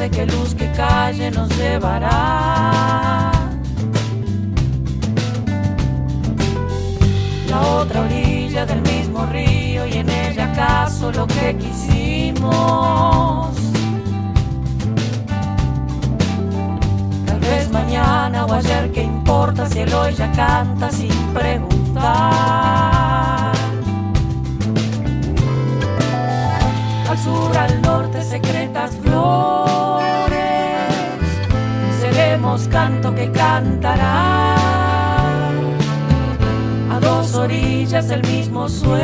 Llave, 0.00 0.10
qué 0.10 0.26
luz, 0.26 0.54
qué 0.54 0.70
calle 0.72 1.30
nos 1.30 1.48
llevará. 1.56 3.30
La 7.48 7.60
otra 7.60 8.00
orilla 8.02 8.66
del 8.66 8.82
mismo 8.82 9.26
río 9.26 9.86
y 9.86 9.92
en 9.94 10.08
ella 10.08 10.44
acaso 10.52 11.12
lo 11.12 11.26
que 11.26 11.56
quisimos. 11.56 13.50
Tal 17.26 17.40
vez 17.40 17.70
mañana 17.70 18.46
o 18.46 18.52
ayer, 18.52 18.90
¿qué 18.92 19.02
importa 19.02 19.66
si 19.68 19.80
el 19.80 19.92
hoy 19.92 20.14
ya 20.14 20.30
canta 20.32 20.90
sin 20.90 21.12
preguntar? 21.34 22.40
Al 27.10 27.18
sur, 27.18 27.56
al 27.56 27.82
norte, 27.82 28.22
secretas 28.22 28.92
flores, 29.02 29.89
canto 32.70 33.14
que 33.14 33.30
cantará 33.30 34.56
a 36.90 37.00
dos 37.00 37.34
orillas 37.34 38.08
del 38.08 38.22
mismo 38.22 38.68
sueño 38.68 39.00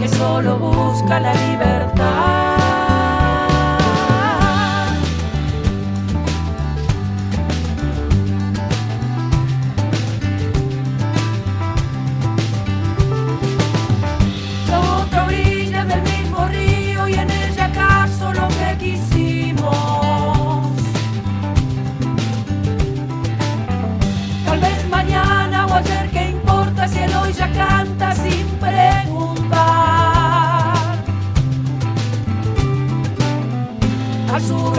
que 0.00 0.08
solo 0.08 0.56
busca 0.58 1.20
la 1.20 1.34
libertad. 1.34 2.51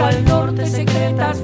Al 0.00 0.24
norte 0.24 0.66
secretas 0.66 1.43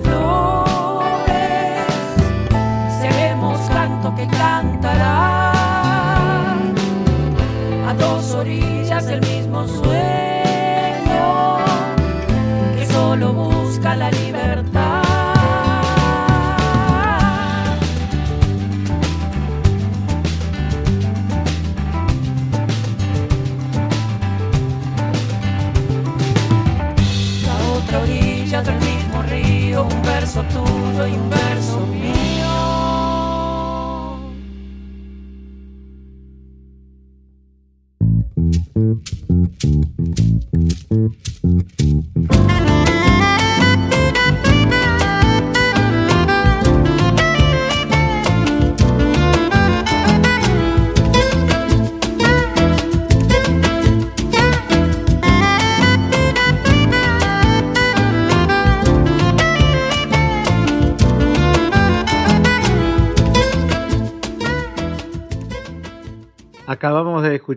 un 30.57 30.95
verso 30.95 31.01
tuyo 31.01 31.07
y 31.07 31.50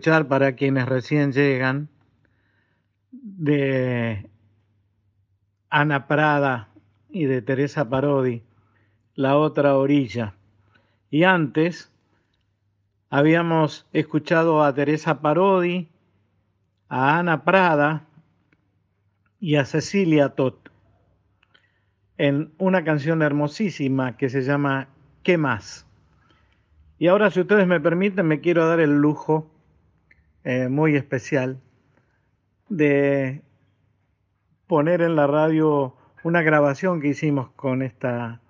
para 0.04 0.54
quienes 0.54 0.86
recién 0.86 1.32
llegan 1.32 1.88
de 3.10 4.28
Ana 5.70 6.06
Prada 6.06 6.68
y 7.08 7.24
de 7.24 7.40
Teresa 7.40 7.88
Parodi, 7.88 8.42
La 9.14 9.38
otra 9.38 9.78
orilla. 9.78 10.34
Y 11.10 11.24
antes 11.24 11.90
habíamos 13.08 13.86
escuchado 13.94 14.62
a 14.62 14.74
Teresa 14.74 15.22
Parodi, 15.22 15.88
a 16.90 17.18
Ana 17.18 17.42
Prada 17.42 18.04
y 19.40 19.56
a 19.56 19.64
Cecilia 19.64 20.30
Tot 20.30 20.70
en 22.18 22.52
una 22.58 22.84
canción 22.84 23.22
hermosísima 23.22 24.18
que 24.18 24.28
se 24.28 24.42
llama 24.42 24.88
¿Qué 25.22 25.38
más? 25.38 25.86
Y 26.98 27.06
ahora, 27.06 27.30
si 27.30 27.40
ustedes 27.40 27.66
me 27.66 27.80
permiten, 27.80 28.26
me 28.26 28.40
quiero 28.40 28.68
dar 28.68 28.80
el 28.80 28.98
lujo 28.98 29.53
eh, 30.44 30.68
muy 30.68 30.94
especial 30.96 31.60
de 32.68 33.42
poner 34.66 35.02
en 35.02 35.16
la 35.16 35.26
radio 35.26 35.96
una 36.22 36.42
grabación 36.42 37.00
que 37.00 37.08
hicimos 37.08 37.50
con 37.50 37.82
esta 37.82 38.40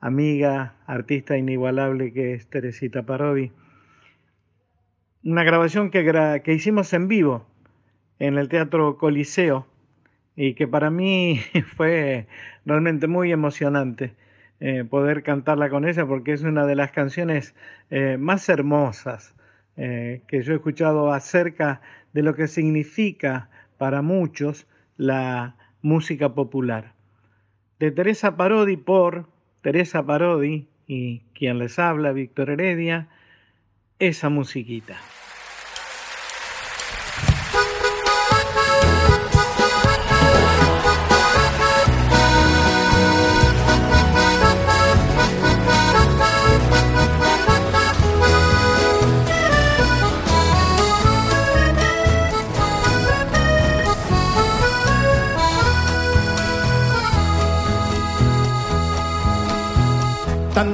amiga, 0.00 0.74
artista 0.86 1.36
inigualable 1.36 2.12
que 2.12 2.34
es 2.34 2.48
Teresita 2.48 3.04
Parodi. 3.04 3.52
Una 5.24 5.44
grabación 5.44 5.90
que, 5.90 6.40
que 6.44 6.52
hicimos 6.52 6.92
en 6.92 7.08
vivo 7.08 7.46
en 8.18 8.36
el 8.36 8.48
Teatro 8.48 8.98
Coliseo 8.98 9.66
y 10.36 10.54
que 10.54 10.68
para 10.68 10.90
mí 10.90 11.40
fue 11.76 12.26
realmente 12.64 13.06
muy 13.06 13.32
emocionante 13.32 14.14
eh, 14.60 14.84
poder 14.84 15.22
cantarla 15.22 15.70
con 15.70 15.86
ella 15.86 16.06
porque 16.06 16.32
es 16.32 16.42
una 16.42 16.66
de 16.66 16.74
las 16.74 16.90
canciones 16.92 17.54
eh, 17.90 18.16
más 18.18 18.48
hermosas 18.48 19.34
eh, 19.76 20.22
que 20.26 20.42
yo 20.42 20.52
he 20.52 20.56
escuchado 20.56 21.12
acerca 21.12 21.80
de 22.12 22.22
lo 22.22 22.34
que 22.34 22.48
significa 22.48 23.48
para 23.78 24.02
muchos 24.02 24.66
la 24.96 25.56
música 25.82 26.34
popular. 26.34 26.92
De 27.78 27.90
Teresa 27.90 28.36
Parodi 28.36 28.76
por 28.76 29.26
Teresa 29.62 30.04
Parodi 30.04 30.68
y 30.86 31.20
quien 31.34 31.58
les 31.58 31.78
habla, 31.78 32.12
Víctor 32.12 32.50
Heredia, 32.50 33.08
esa 33.98 34.28
musiquita. 34.28 34.96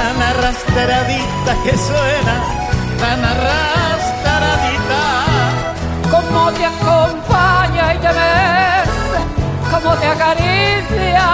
tan 0.00 0.22
arrastradita 0.32 1.52
que 1.64 1.74
suena, 1.76 2.36
tan 3.02 3.20
arrastradita. 3.32 5.02
Como 6.14 6.40
te 6.52 6.64
acompaña 6.74 7.94
y 7.94 7.98
te 7.98 8.12
besa, 8.20 9.20
como 9.72 9.90
te 10.00 10.06
acaricia, 10.06 11.28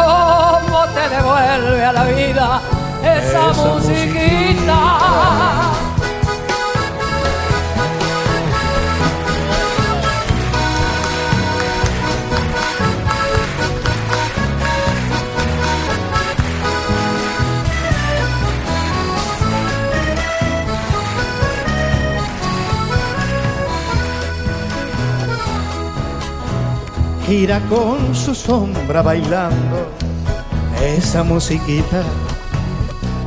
como 0.00 0.78
te 0.94 1.04
devuelve 1.14 1.84
a 1.84 1.92
la 1.92 2.04
vida 2.04 2.60
esa, 3.16 3.44
musiquita. 3.62 4.80
Gira 27.32 27.60
con 27.70 28.14
su 28.14 28.34
sombra 28.34 29.00
bailando 29.00 29.78
esa 30.82 31.22
musiquita. 31.22 32.02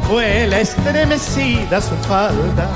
Vuela 0.07 0.59
estremecida 0.59 1.81
su 1.81 1.95
falda, 2.07 2.67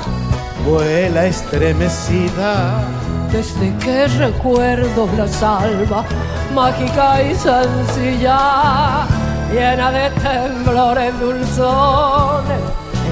vuela 0.66 1.26
estremecida. 1.26 2.82
desde 3.30 3.68
que 3.78 4.08
recuerdo 4.08 5.08
la 5.16 5.28
salva, 5.28 6.04
mágica 6.52 7.22
y 7.22 7.32
sencilla, 7.36 9.06
llena 9.52 9.92
de 9.92 10.10
temblores 10.26 11.12
dulzones, 11.20 12.62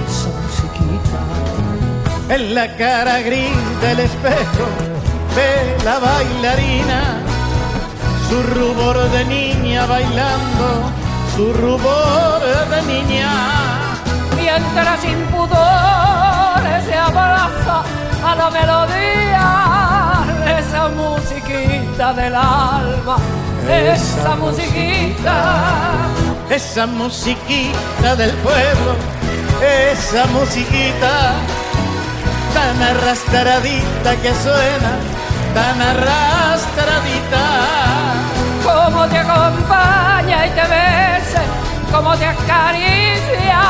esa 0.02 0.30
musiquita. 0.42 1.20
En 2.34 2.52
la 2.56 2.66
cara 2.76 3.20
gris 3.20 3.56
del 3.80 4.00
espejo 4.00 4.66
ve 5.36 5.84
la 5.84 6.00
bailarina, 6.00 7.27
su 8.28 8.42
rubor 8.42 9.10
de 9.10 9.24
niña 9.24 9.86
bailando, 9.86 10.90
su 11.34 11.52
rubor 11.52 12.40
de 12.70 12.82
niña. 12.82 13.30
Mientras 14.36 15.00
sin 15.00 15.18
pudores 15.26 16.84
se 16.84 16.94
abraza 16.94 17.82
a 18.24 18.34
la 18.36 18.50
melodía 18.50 20.24
de 20.44 20.58
esa 20.58 20.88
musiquita 20.88 22.12
del 22.12 22.34
alma, 22.34 23.16
esa 23.68 24.36
musiquita. 24.36 25.74
Esa 26.50 26.86
musiquita 26.86 28.16
del 28.16 28.32
pueblo, 28.46 28.96
esa 29.60 30.24
musiquita 30.28 31.34
tan 32.54 32.82
arrastradita 32.82 34.16
que 34.22 34.34
suena, 34.34 34.92
tan 35.54 35.82
arrastradita. 35.82 38.07
Cómo 38.68 39.06
te 39.08 39.18
acompaña 39.18 40.46
y 40.46 40.50
te 40.50 40.60
besa, 40.60 41.42
cómo 41.90 42.14
te 42.18 42.26
acaricia, 42.26 43.62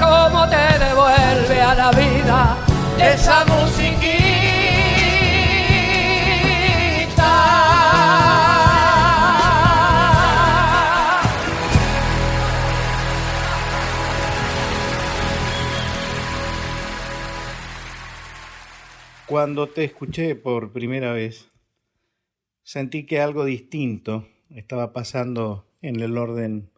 cómo 0.00 0.48
te 0.48 0.78
devuelve 0.84 1.62
a 1.62 1.74
la 1.76 1.90
vida 1.92 2.56
esa 2.98 3.44
musiquita. 3.44 4.42
Cuando 19.26 19.68
te 19.68 19.84
escuché 19.84 20.34
por 20.34 20.72
primera 20.72 21.12
vez, 21.12 21.51
sentí 22.62 23.04
que 23.04 23.20
algo 23.20 23.44
distinto 23.44 24.28
estaba 24.50 24.92
pasando 24.92 25.66
en 25.80 26.00
el 26.00 26.16
orden 26.16 26.70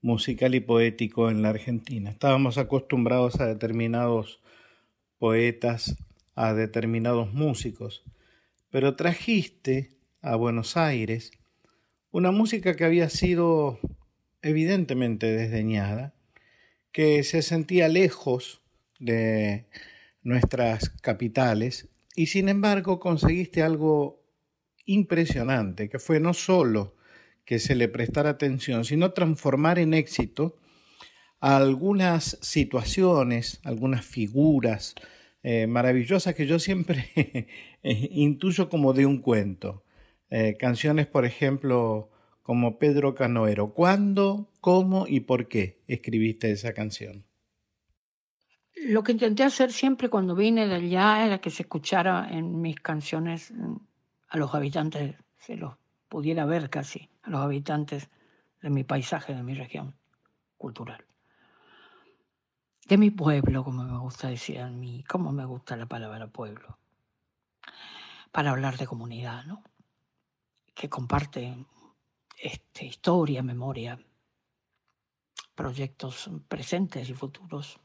musical 0.00 0.54
y 0.54 0.60
poético 0.60 1.30
en 1.30 1.42
la 1.42 1.50
Argentina. 1.50 2.10
Estábamos 2.10 2.58
acostumbrados 2.58 3.40
a 3.40 3.46
determinados 3.46 4.40
poetas, 5.18 5.96
a 6.34 6.52
determinados 6.54 7.32
músicos, 7.32 8.02
pero 8.70 8.96
trajiste 8.96 9.96
a 10.20 10.36
Buenos 10.36 10.76
Aires 10.76 11.32
una 12.10 12.30
música 12.30 12.74
que 12.74 12.84
había 12.84 13.08
sido 13.08 13.78
evidentemente 14.42 15.32
desdeñada, 15.32 16.14
que 16.90 17.22
se 17.22 17.42
sentía 17.42 17.88
lejos 17.88 18.60
de 18.98 19.66
nuestras 20.22 20.90
capitales 20.90 21.88
y 22.14 22.26
sin 22.26 22.48
embargo 22.48 23.00
conseguiste 23.00 23.62
algo 23.62 24.21
impresionante, 24.84 25.88
que 25.88 25.98
fue 25.98 26.20
no 26.20 26.34
solo 26.34 26.96
que 27.44 27.58
se 27.58 27.74
le 27.74 27.88
prestara 27.88 28.30
atención, 28.30 28.84
sino 28.84 29.12
transformar 29.12 29.78
en 29.78 29.94
éxito 29.94 30.58
algunas 31.40 32.38
situaciones, 32.40 33.60
algunas 33.64 34.04
figuras 34.04 34.94
eh, 35.42 35.66
maravillosas 35.66 36.34
que 36.34 36.46
yo 36.46 36.58
siempre 36.58 37.10
eh, 37.82 38.08
intuyo 38.12 38.68
como 38.68 38.92
de 38.92 39.06
un 39.06 39.20
cuento. 39.20 39.84
Eh, 40.30 40.56
canciones, 40.56 41.06
por 41.08 41.24
ejemplo, 41.24 42.10
como 42.42 42.78
Pedro 42.78 43.14
Canoero. 43.14 43.74
¿Cuándo, 43.74 44.50
cómo 44.60 45.06
y 45.08 45.20
por 45.20 45.48
qué 45.48 45.82
escribiste 45.88 46.50
esa 46.50 46.72
canción? 46.72 47.24
Lo 48.86 49.02
que 49.02 49.12
intenté 49.12 49.42
hacer 49.42 49.72
siempre 49.72 50.08
cuando 50.08 50.34
vine 50.34 50.66
de 50.66 50.76
allá 50.76 51.26
era 51.26 51.40
que 51.40 51.50
se 51.50 51.62
escuchara 51.62 52.28
en 52.30 52.60
mis 52.60 52.80
canciones 52.80 53.50
mm, 53.50 53.76
a 54.32 54.38
los 54.38 54.54
habitantes, 54.54 55.14
se 55.36 55.56
los 55.56 55.74
pudiera 56.08 56.46
ver 56.46 56.70
casi, 56.70 57.10
a 57.22 57.28
los 57.28 57.42
habitantes 57.42 58.08
de 58.62 58.70
mi 58.70 58.82
paisaje, 58.82 59.34
de 59.34 59.42
mi 59.42 59.52
región 59.52 59.94
cultural. 60.56 61.04
De 62.88 62.96
mi 62.96 63.10
pueblo, 63.10 63.62
como 63.62 63.84
me 63.84 63.98
gusta 63.98 64.28
decir 64.28 64.58
a 64.58 64.70
mí, 64.70 65.04
cómo 65.06 65.32
me 65.32 65.44
gusta 65.44 65.76
la 65.76 65.84
palabra 65.84 66.28
pueblo. 66.28 66.78
Para 68.30 68.52
hablar 68.52 68.78
de 68.78 68.86
comunidad, 68.86 69.44
¿no? 69.44 69.62
Que 70.74 70.88
comparte 70.88 71.54
este, 72.38 72.86
historia, 72.86 73.42
memoria, 73.42 73.98
proyectos 75.54 76.30
presentes 76.48 77.06
y 77.10 77.12
futuros. 77.12 77.78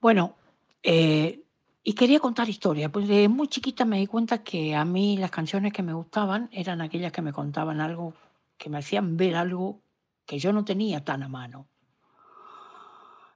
Bueno, 0.00 0.36
eh, 0.80 1.43
y 1.86 1.92
quería 1.92 2.18
contar 2.18 2.48
historias, 2.48 2.90
pues 2.90 3.06
de 3.06 3.28
muy 3.28 3.46
chiquita 3.48 3.84
me 3.84 3.98
di 3.98 4.06
cuenta 4.06 4.42
que 4.42 4.74
a 4.74 4.86
mí 4.86 5.18
las 5.18 5.30
canciones 5.30 5.70
que 5.70 5.82
me 5.82 5.92
gustaban 5.92 6.48
eran 6.50 6.80
aquellas 6.80 7.12
que 7.12 7.20
me 7.20 7.34
contaban 7.34 7.82
algo, 7.82 8.14
que 8.56 8.70
me 8.70 8.78
hacían 8.78 9.18
ver 9.18 9.36
algo 9.36 9.82
que 10.24 10.38
yo 10.38 10.54
no 10.54 10.64
tenía 10.64 11.04
tan 11.04 11.22
a 11.22 11.28
mano. 11.28 11.66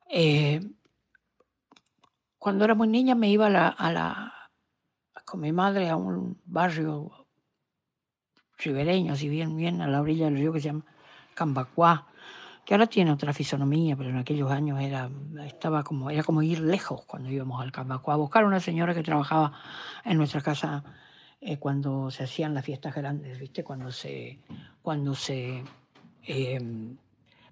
Eh, 0.08 0.66
cuando 2.38 2.64
era 2.64 2.74
muy 2.74 2.88
niña 2.88 3.14
me 3.14 3.28
iba 3.28 3.46
a 3.46 3.92
la, 3.92 4.50
con 5.26 5.40
mi 5.40 5.52
madre 5.52 5.90
a 5.90 5.96
un 5.96 6.40
barrio 6.46 7.26
ribereño, 8.56 9.12
así 9.12 9.28
bien, 9.28 9.58
bien 9.58 9.82
a 9.82 9.88
la 9.88 10.00
orilla 10.00 10.24
del 10.24 10.38
río 10.38 10.54
que 10.54 10.60
se 10.60 10.68
llama 10.68 10.86
Cambacuá, 11.34 12.06
que 12.68 12.74
ahora 12.74 12.86
tiene 12.86 13.10
otra 13.10 13.32
fisonomía, 13.32 13.96
pero 13.96 14.10
en 14.10 14.18
aquellos 14.18 14.50
años 14.50 14.78
era, 14.78 15.08
estaba 15.46 15.82
como, 15.82 16.10
era 16.10 16.22
como 16.22 16.42
ir 16.42 16.60
lejos 16.60 17.02
cuando 17.06 17.30
íbamos 17.30 17.62
al 17.62 17.72
Cambacuá, 17.72 18.12
a 18.12 18.18
buscar 18.18 18.44
a 18.44 18.46
una 18.46 18.60
señora 18.60 18.92
que 18.92 19.02
trabajaba 19.02 19.54
en 20.04 20.18
nuestra 20.18 20.42
casa 20.42 20.84
eh, 21.40 21.56
cuando 21.56 22.10
se 22.10 22.24
hacían 22.24 22.52
las 22.52 22.66
fiestas 22.66 22.94
grandes, 22.94 23.38
¿viste? 23.38 23.64
Cuando 23.64 23.90
se, 23.90 24.38
cuando 24.82 25.14
se 25.14 25.64
eh, 26.26 26.60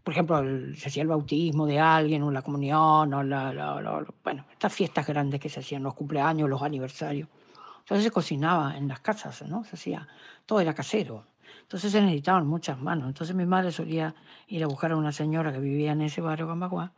por 0.05 0.13
ejemplo, 0.13 0.39
el- 0.41 0.77
se 0.77 0.89
hacía 0.89 1.01
el 1.01 1.09
bautismo 1.09 1.65
de 1.65 1.81
alguien, 1.81 2.23
o 2.23 2.31
la 2.31 2.43
comunión, 2.43 3.15
o 3.15 3.23
la- 3.23 3.55
la- 3.55 3.81
la- 3.81 4.05
bueno, 4.23 4.45
estas 4.53 4.75
fiestas 4.75 5.07
grandes 5.07 5.41
que 5.41 5.49
se 5.49 5.61
hacían, 5.61 5.83
los 5.83 5.95
cumpleaños, 5.95 6.47
los 6.51 6.61
aniversarios. 6.61 7.27
Entonces 7.79 8.05
se 8.05 8.11
cocinaba 8.11 8.77
en 8.77 8.87
las 8.87 9.01
casas, 9.01 9.41
¿no? 9.49 9.65
Se 9.65 9.77
hacía, 9.77 10.07
todo 10.45 10.61
era 10.61 10.75
casero. 10.75 11.25
Entonces 11.67 11.91
se 11.91 12.01
necesitaban 12.01 12.47
muchas 12.47 12.81
manos. 12.81 13.09
Entonces 13.09 13.35
mi 13.35 13.45
madre 13.45 13.73
solía 13.73 14.15
ir 14.47 14.63
a 14.63 14.69
buscar 14.69 14.93
a 14.93 14.97
una 14.97 15.11
señora 15.11 15.53
que 15.53 15.59
vivía 15.59 15.91
en 15.93 16.03
ese 16.03 16.21
barrio 16.21 16.47
Cambacuá. 16.47 16.93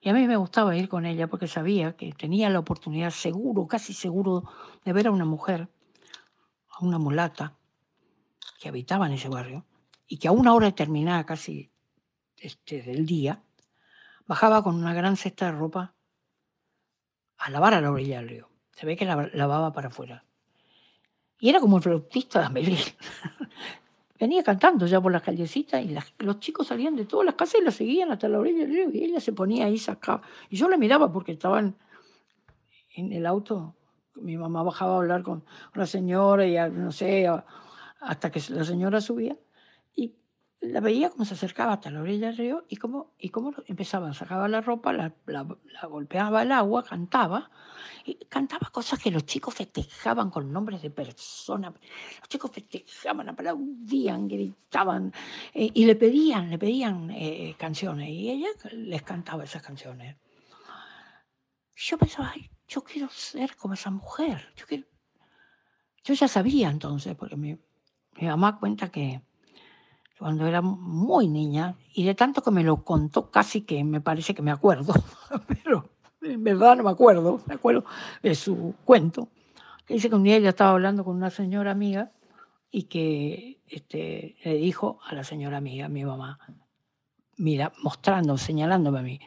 Y 0.00 0.08
a 0.08 0.12
mí 0.12 0.26
me 0.26 0.36
gustaba 0.36 0.76
ir 0.76 0.88
con 0.88 1.06
ella 1.06 1.28
porque 1.28 1.46
sabía 1.46 1.94
que 1.94 2.12
tenía 2.12 2.50
la 2.50 2.58
oportunidad 2.58 3.10
seguro, 3.10 3.68
casi 3.68 3.92
seguro, 3.92 4.50
de 4.84 4.92
ver 4.92 5.06
a 5.06 5.12
una 5.12 5.24
mujer, 5.24 5.68
a 6.70 6.84
una 6.84 6.98
mulata, 6.98 7.54
que 8.58 8.68
habitaba 8.68 9.06
en 9.06 9.12
ese 9.12 9.28
barrio 9.28 9.64
y 10.08 10.18
que 10.18 10.26
a 10.26 10.32
una 10.32 10.54
hora 10.54 10.66
determinada 10.66 11.24
casi 11.24 11.70
este, 12.36 12.82
del 12.82 13.06
día, 13.06 13.44
bajaba 14.26 14.64
con 14.64 14.74
una 14.74 14.92
gran 14.92 15.16
cesta 15.16 15.46
de 15.46 15.52
ropa 15.52 15.94
a 17.38 17.50
lavar 17.50 17.74
a 17.74 17.80
la 17.80 17.92
orilla 17.92 18.18
del 18.18 18.28
río. 18.28 18.50
Se 18.72 18.86
ve 18.86 18.96
que 18.96 19.04
la, 19.04 19.30
lavaba 19.34 19.72
para 19.72 19.88
afuera. 19.88 20.24
Y 21.38 21.48
era 21.48 21.60
como 21.60 21.76
el 21.76 21.82
flautista 21.84 22.40
de 22.40 22.46
Amelín. 22.46 22.78
Venía 24.20 24.42
cantando 24.42 24.86
ya 24.86 25.00
por 25.00 25.10
las 25.12 25.22
callecitas 25.22 25.82
y 25.82 25.96
los 26.18 26.40
chicos 26.40 26.66
salían 26.66 26.94
de 26.94 27.06
todas 27.06 27.24
las 27.24 27.34
casas 27.36 27.62
y 27.62 27.64
la 27.64 27.70
seguían 27.70 28.12
hasta 28.12 28.28
la 28.28 28.38
orilla 28.38 28.66
del 28.66 28.70
río. 28.70 28.90
Y 28.92 29.04
ella 29.04 29.18
se 29.18 29.32
ponía 29.32 29.64
ahí, 29.64 29.78
sacaba. 29.78 30.20
Y 30.50 30.56
yo 30.56 30.68
la 30.68 30.76
miraba 30.76 31.10
porque 31.10 31.32
estaban 31.32 31.74
en 32.94 33.12
el 33.14 33.24
auto. 33.24 33.74
Mi 34.16 34.36
mamá 34.36 34.62
bajaba 34.62 34.92
a 34.92 34.96
hablar 34.98 35.22
con 35.22 35.42
la 35.74 35.86
señora 35.86 36.46
y 36.46 36.58
a- 36.58 36.68
no 36.68 36.92
sé, 36.92 37.26
hasta 38.00 38.30
que 38.30 38.42
la 38.50 38.64
señora 38.64 39.00
subía. 39.00 39.38
La 40.60 40.80
veía 40.80 41.08
como 41.08 41.24
se 41.24 41.32
acercaba 41.32 41.72
hasta 41.72 41.90
la 41.90 42.02
orilla 42.02 42.26
del 42.26 42.36
río 42.36 42.64
y 42.68 42.76
cómo, 42.76 43.14
y 43.18 43.30
cómo 43.30 43.54
empezaba, 43.66 44.12
sacaba 44.12 44.46
la 44.46 44.60
ropa, 44.60 44.92
la, 44.92 45.14
golpeaba 45.88 46.42
al 46.42 46.52
agua, 46.52 46.84
cantaba, 46.84 47.50
y 48.04 48.16
cantaba 48.26 48.68
cosas 48.70 48.98
que 48.98 49.10
los 49.10 49.24
chicos 49.24 49.54
festejaban 49.54 50.28
con 50.28 50.52
nombres 50.52 50.82
de 50.82 50.90
personas. 50.90 51.72
Los 52.18 52.28
chicos 52.28 52.50
festejaban, 52.50 53.30
aplaudían, 53.30 54.28
gritaban 54.28 55.14
eh, 55.54 55.70
y 55.72 55.86
le 55.86 55.96
pedían, 55.96 56.50
le 56.50 56.58
pedían 56.58 57.10
eh, 57.10 57.54
canciones 57.58 58.10
y 58.10 58.30
ella 58.30 58.48
les 58.72 59.02
cantaba 59.02 59.44
esas 59.44 59.62
canciones. 59.62 60.16
Yo 61.74 61.96
pensaba, 61.96 62.32
"Ay, 62.34 62.50
yo 62.68 62.84
quiero 62.84 63.08
ser 63.08 63.56
como 63.56 63.72
esa 63.72 63.90
mujer. 63.90 64.52
Yo, 64.56 64.66
quiero... 64.66 64.84
yo 66.04 66.12
ya 66.12 66.28
sabía 66.28 66.68
entonces, 66.68 67.16
porque 67.16 67.36
mi 67.36 67.58
mamá 68.20 68.58
cuenta 68.58 68.90
que 68.90 69.22
cuando 70.20 70.46
era 70.46 70.60
muy 70.60 71.28
niña, 71.28 71.76
y 71.94 72.04
de 72.04 72.14
tanto 72.14 72.42
que 72.42 72.50
me 72.50 72.62
lo 72.62 72.84
contó, 72.84 73.30
casi 73.30 73.62
que 73.62 73.82
me 73.84 74.02
parece 74.02 74.34
que 74.34 74.42
me 74.42 74.50
acuerdo, 74.50 74.92
pero 75.48 75.88
en 76.20 76.44
verdad 76.44 76.76
no 76.76 76.82
me 76.82 76.90
acuerdo, 76.90 77.40
me 77.46 77.54
acuerdo 77.54 77.86
de 78.22 78.34
su 78.34 78.74
cuento, 78.84 79.28
que 79.86 79.94
dice 79.94 80.10
que 80.10 80.16
un 80.16 80.22
día 80.22 80.36
ella 80.36 80.50
estaba 80.50 80.72
hablando 80.72 81.06
con 81.06 81.16
una 81.16 81.30
señora 81.30 81.70
amiga 81.70 82.12
y 82.70 82.82
que 82.82 83.62
este, 83.66 84.36
le 84.44 84.58
dijo 84.58 84.98
a 85.06 85.14
la 85.14 85.24
señora 85.24 85.56
amiga, 85.56 85.88
mi 85.88 86.04
mamá, 86.04 86.38
mira, 87.38 87.72
mostrando, 87.82 88.36
señalándome 88.36 88.98
a 88.98 89.02
mí, 89.02 89.20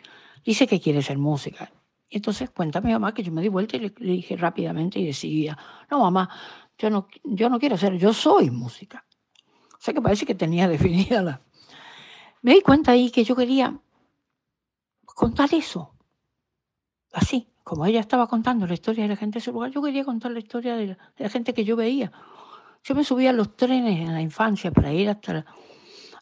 dice 0.45 0.67
que 0.67 0.79
quiere 0.79 1.01
ser 1.01 1.17
música. 1.17 1.71
Y 2.07 2.17
entonces 2.17 2.51
cuenta 2.51 2.81
mi 2.81 2.91
mamá 2.91 3.15
que 3.15 3.23
yo 3.23 3.31
me 3.31 3.41
di 3.41 3.49
vuelta 3.49 3.77
y 3.77 3.79
le, 3.79 3.93
le 3.97 4.11
dije 4.11 4.37
rápidamente 4.37 4.99
y 4.99 5.07
decidía, 5.07 5.57
no 5.89 6.01
mamá, 6.01 6.29
yo 6.77 6.91
no, 6.91 7.07
yo 7.23 7.49
no 7.49 7.57
quiero 7.57 7.77
ser, 7.77 7.97
yo 7.97 8.13
soy 8.13 8.51
música. 8.51 9.03
O 9.84 9.86
sea 9.86 9.93
que 9.93 10.01
parece 10.01 10.25
que 10.25 10.34
tenía 10.34 10.69
definida 10.75 11.21
la... 11.21 11.41
Me 12.41 12.53
di 12.53 12.61
cuenta 12.61 12.93
ahí 12.93 13.11
que 13.11 13.25
yo 13.25 13.36
quería 13.36 13.77
contar 15.03 15.53
eso, 15.53 15.91
así, 17.11 17.49
como 17.65 17.86
ella 17.86 17.99
estaba 17.99 18.27
contando 18.27 18.65
la 18.65 18.75
historia 18.75 19.03
de 19.03 19.09
la 19.09 19.17
gente 19.17 19.34
de 19.34 19.39
ese 19.39 19.51
lugar, 19.51 19.71
yo 19.71 19.81
quería 19.81 20.05
contar 20.05 20.31
la 20.31 20.39
historia 20.39 20.77
de 20.77 20.88
la, 20.88 20.93
de 21.17 21.23
la 21.25 21.29
gente 21.29 21.53
que 21.53 21.65
yo 21.65 21.75
veía. 21.75 22.13
Yo 22.81 22.95
me 22.95 23.03
subía 23.03 23.31
a 23.31 23.34
los 23.34 23.57
trenes 23.57 23.99
en 23.99 24.13
la 24.13 24.21
infancia 24.21 24.71
para 24.71 24.93
ir 24.93 25.09
hasta, 25.09 25.45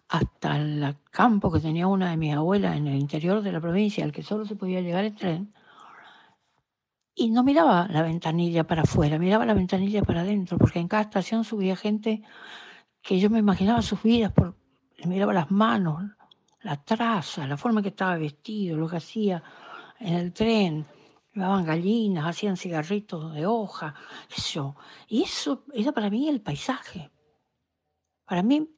hasta 0.09 0.57
el 0.57 0.95
campo 1.12 1.51
que 1.51 1.59
tenía 1.59 1.86
una 1.86 2.09
de 2.09 2.18
mis 2.18 2.34
abuelas 2.34 2.76
en 2.76 2.88
el 2.88 2.95
interior 2.99 3.43
de 3.43 3.51
la 3.51 3.62
provincia, 3.62 4.03
al 4.03 4.12
que 4.12 4.24
solo 4.24 4.43
se 4.43 4.55
podía 4.55 4.82
llegar 4.82 5.05
en 5.05 5.16
tren, 5.16 5.53
y 7.14 7.30
no 7.30 7.43
miraba 7.43 7.88
la 7.89 8.01
ventanilla 8.01 8.66
para 8.66 8.82
afuera, 8.82 9.20
miraba 9.20 9.45
la 9.45 9.53
ventanilla 9.53 10.01
para 10.01 10.22
adentro, 10.22 10.57
porque 10.57 10.80
en 10.80 10.88
cada 10.88 11.03
estación 11.03 11.43
subía 11.43 11.76
gente 11.76 12.24
que 13.02 13.20
yo 13.20 13.30
me 13.30 13.39
imaginaba 13.39 13.82
sus 13.82 14.02
vidas, 14.04 14.32
por, 14.32 14.56
miraba 15.06 15.34
las 15.34 15.52
manos, 15.52 16.04
la 16.62 16.82
traza, 16.84 17.47
la 17.47 17.58
forma 17.58 17.82
que 17.82 17.89
estaba 17.89 18.18
vestido, 18.18 18.78
lo 18.78 18.88
que 18.88 18.97
hacía 18.97 19.41
en 19.99 20.14
el 20.14 20.34
tren, 20.34 20.86
llevaban 21.34 21.66
gallinas, 21.66 22.28
hacían 22.28 22.58
cigarritos 22.58 23.34
de 23.34 23.45
hoja, 23.45 23.95
eso. 24.36 24.76
Y 25.08 25.24
eso 25.24 25.64
era 25.74 25.91
para 25.91 26.10
mí 26.10 26.30
el 26.30 26.41
paisaje. 26.41 27.10
Para 28.26 28.43
mí, 28.43 28.70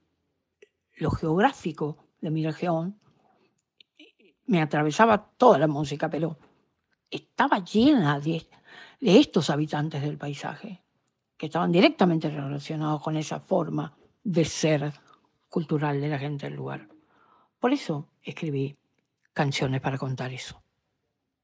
lo 0.98 1.12
geográfico 1.12 1.98
de 2.22 2.32
mi 2.32 2.46
región 2.46 3.00
me 4.46 4.62
atravesaba 4.62 5.32
toda 5.38 5.58
la 5.58 5.68
música, 5.68 6.10
pero 6.10 6.38
estaba 7.10 7.60
llena 7.60 8.20
de 8.20 8.46
estos 9.02 9.50
habitantes 9.50 10.02
del 10.02 10.18
paisaje, 10.18 10.84
que 11.38 11.48
estaban 11.48 11.72
directamente 11.72 12.30
relacionados 12.30 13.02
con 13.02 13.18
esa 13.18 13.40
forma 13.40 13.94
de 14.24 14.46
ser 14.46 14.94
cultural 15.50 16.02
de 16.02 16.08
la 16.08 16.20
gente 16.20 16.48
del 16.48 16.56
lugar. 16.56 16.88
Por 17.60 17.74
eso 17.74 18.10
escribí 18.24 18.76
canciones 19.34 19.82
para 19.82 19.98
contar 19.98 20.32
eso, 20.34 20.62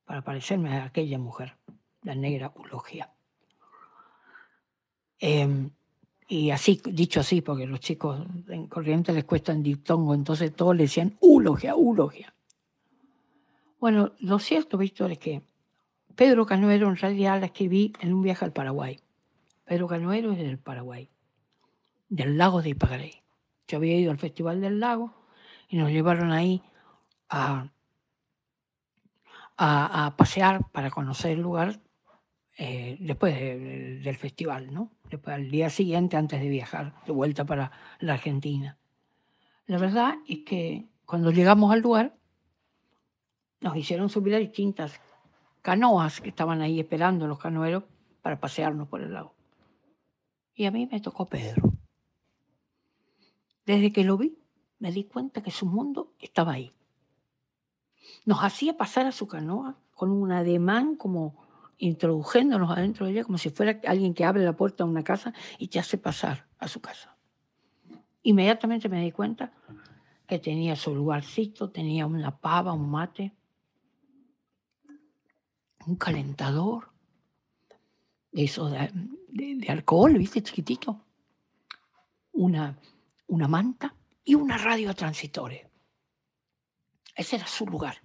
para 0.05 0.21
parecerme 0.21 0.69
a 0.77 0.86
aquella 0.86 1.17
mujer, 1.17 1.57
la 2.03 2.15
negra 2.15 2.51
Ulogia. 2.55 3.11
Eh, 5.19 5.69
y 6.27 6.51
así, 6.51 6.80
dicho 6.86 7.21
así, 7.21 7.41
porque 7.41 7.65
los 7.65 7.80
chicos 7.80 8.23
en 8.49 8.67
Corrientes 8.67 9.15
les 9.15 9.25
cuesta 9.25 9.51
en 9.51 9.63
diptongo, 9.63 10.13
entonces 10.13 10.55
todos 10.55 10.75
le 10.75 10.84
decían 10.84 11.17
Ulogia, 11.21 11.75
Ulogia. 11.75 12.34
Bueno, 13.80 14.11
lo 14.19 14.38
cierto, 14.38 14.77
Víctor, 14.77 15.11
es 15.11 15.17
que 15.17 15.41
Pedro 16.15 16.45
Canoero 16.45 16.88
en 16.88 16.97
realidad 16.97 17.39
la 17.39 17.47
escribí 17.47 17.93
en 17.99 18.13
un 18.13 18.21
viaje 18.21 18.45
al 18.45 18.53
Paraguay. 18.53 18.99
Pedro 19.65 19.88
Canoero 19.88 20.32
es 20.34 20.38
del 20.38 20.59
Paraguay, 20.59 21.09
del 22.10 22.38
lago 22.38 22.62
de 22.62 22.70
Ipagarey. 22.70 23.22
Yo 23.68 23.78
había 23.78 23.95
ido 23.97 24.12
al 24.12 24.18
Festival 24.18 24.62
del 24.62 24.80
Lago 24.80 25.14
y 25.70 25.78
nos 25.78 25.91
llevaron 25.91 26.32
ahí 26.32 26.64
a, 27.30 27.70
a, 29.57 30.16
pasear 30.18 30.70
para 30.72 30.89
conocer 30.89 31.32
el 31.32 31.41
lugar 31.41 31.80
eh, 32.57 32.97
después 32.99 33.36
de- 33.36 33.99
del 33.99 34.16
festival, 34.16 34.74
¿no? 34.74 34.91
Después 35.10 35.36
al 35.36 35.49
día 35.51 35.70
siguiente 35.70 36.18
antes 36.18 36.41
de 36.41 36.49
viajar 36.49 36.93
de 37.05 37.12
vuelta 37.12 37.45
para 37.45 37.72
la 37.99 38.14
Argentina. 38.14 38.78
La 39.68 39.78
verdad 39.78 40.16
es 40.28 40.39
que 40.45 40.88
cuando 41.05 41.32
llegamos 41.32 41.72
al 41.72 41.82
lugar 41.82 42.16
nos 43.62 43.76
hicieron 43.76 44.10
subir 44.10 44.34
a 44.36 44.39
distintas 44.39 44.99
canoas 45.62 46.22
que 46.22 46.30
estaban 46.30 46.62
ahí 46.62 46.80
esperando 46.80 47.28
los 47.28 47.38
canoeros 47.38 47.84
para 48.22 48.39
pasearnos 48.39 48.88
por 48.88 49.01
el 49.01 49.14
lago. 49.14 49.36
Y 50.55 50.66
a 50.66 50.72
mí 50.72 50.88
me 50.91 50.99
tocó 50.99 51.26
Pedro. 51.26 51.78
Desde 53.66 53.91
que 53.91 54.03
lo 54.03 54.18
vi, 54.18 54.38
me 54.80 54.91
di 54.91 55.03
cuenta 55.03 55.43
que 55.43 55.51
su 55.51 55.66
mundo 55.66 56.14
estaba 56.20 56.53
ahí. 56.53 56.72
Nos 58.26 58.43
hacía 58.43 58.78
pasar 58.78 59.05
a 59.05 59.12
su 59.12 59.28
canoa 59.28 59.78
con 59.93 60.12
un 60.12 60.32
ademán 60.32 60.95
como 60.95 61.36
introdujéndonos 61.78 62.72
adentro 62.72 63.05
de 63.05 63.14
ella, 63.14 63.24
como 63.24 63.38
si 63.38 63.49
fuera 63.49 63.80
alguien 63.88 64.14
que 64.14 64.26
abre 64.26 64.43
la 64.43 64.55
puerta 64.55 64.84
de 64.84 64.89
una 64.89 65.03
casa 65.03 65.34
y 65.57 65.68
te 65.68 65.80
hace 65.80 65.97
pasar 65.97 66.47
a 66.57 66.68
su 66.68 66.82
casa. 66.82 67.16
Inmediatamente 68.24 68.89
me 68.89 69.01
di 69.01 69.12
cuenta 69.12 69.53
que 70.28 70.39
tenía 70.39 70.76
su 70.76 70.93
lugarcito, 70.93 71.70
tenía 71.72 72.05
una 72.05 72.38
pava, 72.38 72.74
un 72.74 72.89
mate, 72.89 73.34
un 75.88 75.95
calentador, 75.95 76.89
de 78.32 78.43
eso 78.43 78.70
de 78.70 79.66
alcohol, 79.70 80.18
¿viste? 80.18 80.43
Chiquitito, 80.43 81.01
una, 82.34 82.78
una 83.30 83.47
manta 83.47 83.95
y 84.23 84.36
una 84.36 84.57
radio 84.57 84.89
a 84.89 84.93
transitores. 84.93 85.65
Ese 87.15 87.38
era 87.38 87.47
su 87.47 87.65
lugar. 87.65 88.01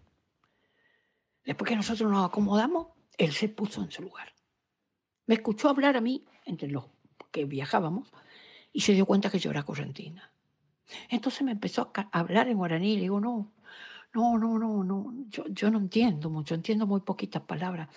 Después 1.45 1.69
que 1.69 1.77
nosotros 1.77 2.11
nos 2.11 2.27
acomodamos, 2.27 2.89
él 3.19 3.33
se 3.33 3.49
puso 3.49 3.83
en 3.83 3.91
su 3.91 4.03
lugar. 4.03 4.35
Me 5.27 5.35
escuchó 5.35 5.69
hablar 5.69 5.97
a 5.97 6.01
mí, 6.01 6.25
entre 6.45 6.69
los 6.69 6.87
que 7.31 7.45
viajábamos, 7.45 8.13
y 8.73 8.81
se 8.81 8.93
dio 8.93 9.07
cuenta 9.07 9.31
que 9.31 9.39
yo 9.39 9.51
era 9.51 9.63
correntina. 9.63 10.31
Entonces 11.09 11.43
me 11.43 11.53
empezó 11.53 11.91
a 11.95 12.19
hablar 12.19 12.49
en 12.49 12.59
guaraní 12.59 12.93
y 12.93 12.97
le 12.97 13.03
digo, 13.03 13.21
no, 13.21 13.53
no, 14.13 14.39
no, 14.39 14.59
no, 14.59 14.85
no, 14.85 15.15
yo, 15.29 15.45
yo 15.49 15.71
no 15.71 15.79
entiendo 15.79 16.29
mucho, 16.29 16.55
entiendo 16.55 16.87
muy 16.87 17.01
poquitas 17.01 17.43
palabras. 17.43 17.89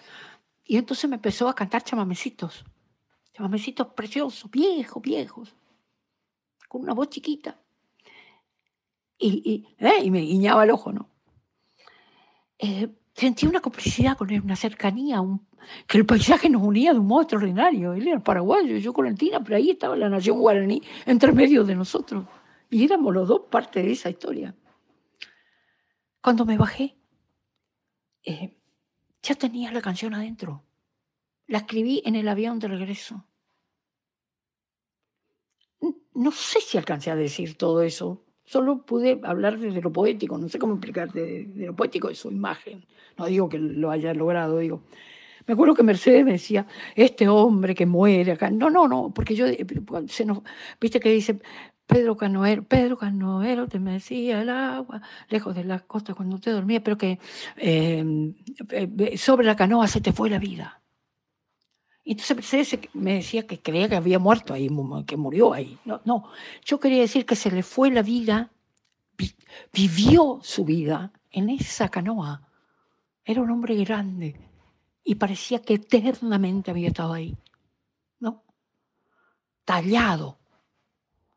Y 0.63 0.77
entonces 0.77 1.09
me 1.09 1.17
empezó 1.17 1.49
a 1.49 1.55
cantar 1.55 1.83
chamamecitos, 1.83 2.63
chamamecitos 3.33 3.87
preciosos, 3.87 4.49
viejos, 4.49 5.01
viejos, 5.01 5.55
con 6.67 6.81
una 6.81 6.93
voz 6.93 7.09
chiquita. 7.09 7.59
Y, 9.19 9.65
eh, 9.79 10.03
y 10.03 10.11
me 10.11 10.19
guiñaba 10.19 10.63
el 10.63 10.71
ojo, 10.71 10.91
¿no? 10.91 11.09
Eh, 12.59 12.87
sentí 13.13 13.47
una 13.47 13.61
complicidad 13.61 14.17
con 14.17 14.29
él, 14.29 14.41
una 14.41 14.55
cercanía, 14.55 15.21
que 15.87 15.97
el 15.97 16.05
paisaje 16.05 16.49
nos 16.49 16.61
unía 16.61 16.93
de 16.93 16.99
un 16.99 17.07
modo 17.07 17.23
extraordinario. 17.23 17.93
Él 17.93 18.07
era 18.07 18.19
paraguayo, 18.19 18.77
yo 18.77 18.93
corentina, 18.93 19.43
pero 19.43 19.57
ahí 19.57 19.71
estaba 19.71 19.95
la 19.95 20.09
nación 20.09 20.39
guaraní 20.39 20.81
entre 21.05 21.31
medio 21.31 21.63
de 21.63 21.75
nosotros. 21.75 22.25
Y 22.69 22.83
éramos 22.83 23.13
los 23.13 23.27
dos 23.27 23.41
parte 23.49 23.81
de 23.81 23.91
esa 23.91 24.09
historia. 24.09 24.55
Cuando 26.21 26.45
me 26.45 26.57
bajé, 26.57 26.97
eh, 28.23 28.57
ya 29.21 29.35
tenía 29.35 29.71
la 29.71 29.81
canción 29.81 30.13
adentro. 30.13 30.63
La 31.47 31.59
escribí 31.59 32.01
en 32.05 32.15
el 32.15 32.27
avión 32.27 32.59
de 32.59 32.67
regreso. 32.67 33.25
No 36.17 36.31
sé 36.31 36.59
si 36.61 36.77
alcancé 36.77 37.11
a 37.11 37.15
decir 37.15 37.57
todo 37.57 37.81
eso. 37.83 38.23
Solo 38.43 38.85
pude 38.85 39.19
hablar 39.23 39.59
desde 39.59 39.81
lo 39.81 39.91
poético, 39.91 40.37
no 40.37 40.49
sé 40.49 40.57
cómo 40.57 40.73
explicarte, 40.73 41.21
de, 41.21 41.45
de 41.45 41.65
lo 41.67 41.75
poético 41.75 42.07
de 42.07 42.15
su 42.15 42.31
imagen. 42.31 42.85
No 43.17 43.25
digo 43.27 43.49
que 43.49 43.59
lo 43.59 43.91
haya 43.91 44.13
logrado, 44.13 44.57
digo. 44.59 44.81
Me 45.45 45.53
acuerdo 45.53 45.75
que 45.75 45.83
Mercedes 45.83 46.25
me 46.25 46.33
decía, 46.33 46.65
este 46.95 47.27
hombre 47.27 47.75
que 47.75 47.85
muere 47.85 48.31
acá. 48.33 48.49
No, 48.49 48.69
no, 48.69 48.87
no, 48.87 49.13
porque 49.13 49.35
yo, 49.35 49.47
eh, 49.47 49.65
se 50.07 50.25
nos, 50.25 50.39
viste 50.81 50.99
que 50.99 51.09
dice, 51.09 51.39
Pedro 51.85 52.17
Canoero, 52.17 52.63
Pedro 52.63 52.97
Canoero 52.97 53.67
te 53.67 53.79
mecía 53.79 54.41
el 54.41 54.49
agua, 54.49 55.01
lejos 55.29 55.55
de 55.55 55.63
la 55.63 55.79
costa 55.79 56.15
cuando 56.15 56.39
te 56.39 56.51
dormía, 56.51 56.83
pero 56.83 56.97
que 56.97 57.19
eh, 57.57 58.33
eh, 58.71 59.17
sobre 59.17 59.45
la 59.45 59.55
canoa 59.55 59.87
se 59.87 60.01
te 60.01 60.11
fue 60.11 60.29
la 60.29 60.39
vida. 60.39 60.81
Y 62.07 62.11
entonces 62.11 62.79
me 62.93 63.15
decía 63.15 63.45
que 63.45 63.59
creía 63.59 63.89
que 63.89 63.97
había 63.97 64.17
muerto 64.17 64.53
ahí, 64.53 64.69
que 65.05 65.17
murió 65.17 65.51
ahí. 65.51 65.77
No, 65.83 65.99
no, 66.05 66.31
yo 66.63 66.79
quería 66.79 67.01
decir 67.01 67.25
que 67.25 67.35
se 67.35 67.51
le 67.51 67.63
fue 67.63 67.91
la 67.91 68.01
vida, 68.01 68.49
vi- 69.17 69.35
vivió 69.73 70.39
su 70.41 70.63
vida 70.63 71.11
en 71.31 71.49
esa 71.49 71.89
canoa. 71.89 72.47
Era 73.25 73.41
un 73.41 73.51
hombre 73.51 73.75
grande 73.83 74.39
y 75.03 75.15
parecía 75.15 75.61
que 75.61 75.73
eternamente 75.73 76.71
había 76.71 76.87
estado 76.87 77.11
ahí, 77.11 77.35
¿no? 78.21 78.41
Tallado 79.65 80.39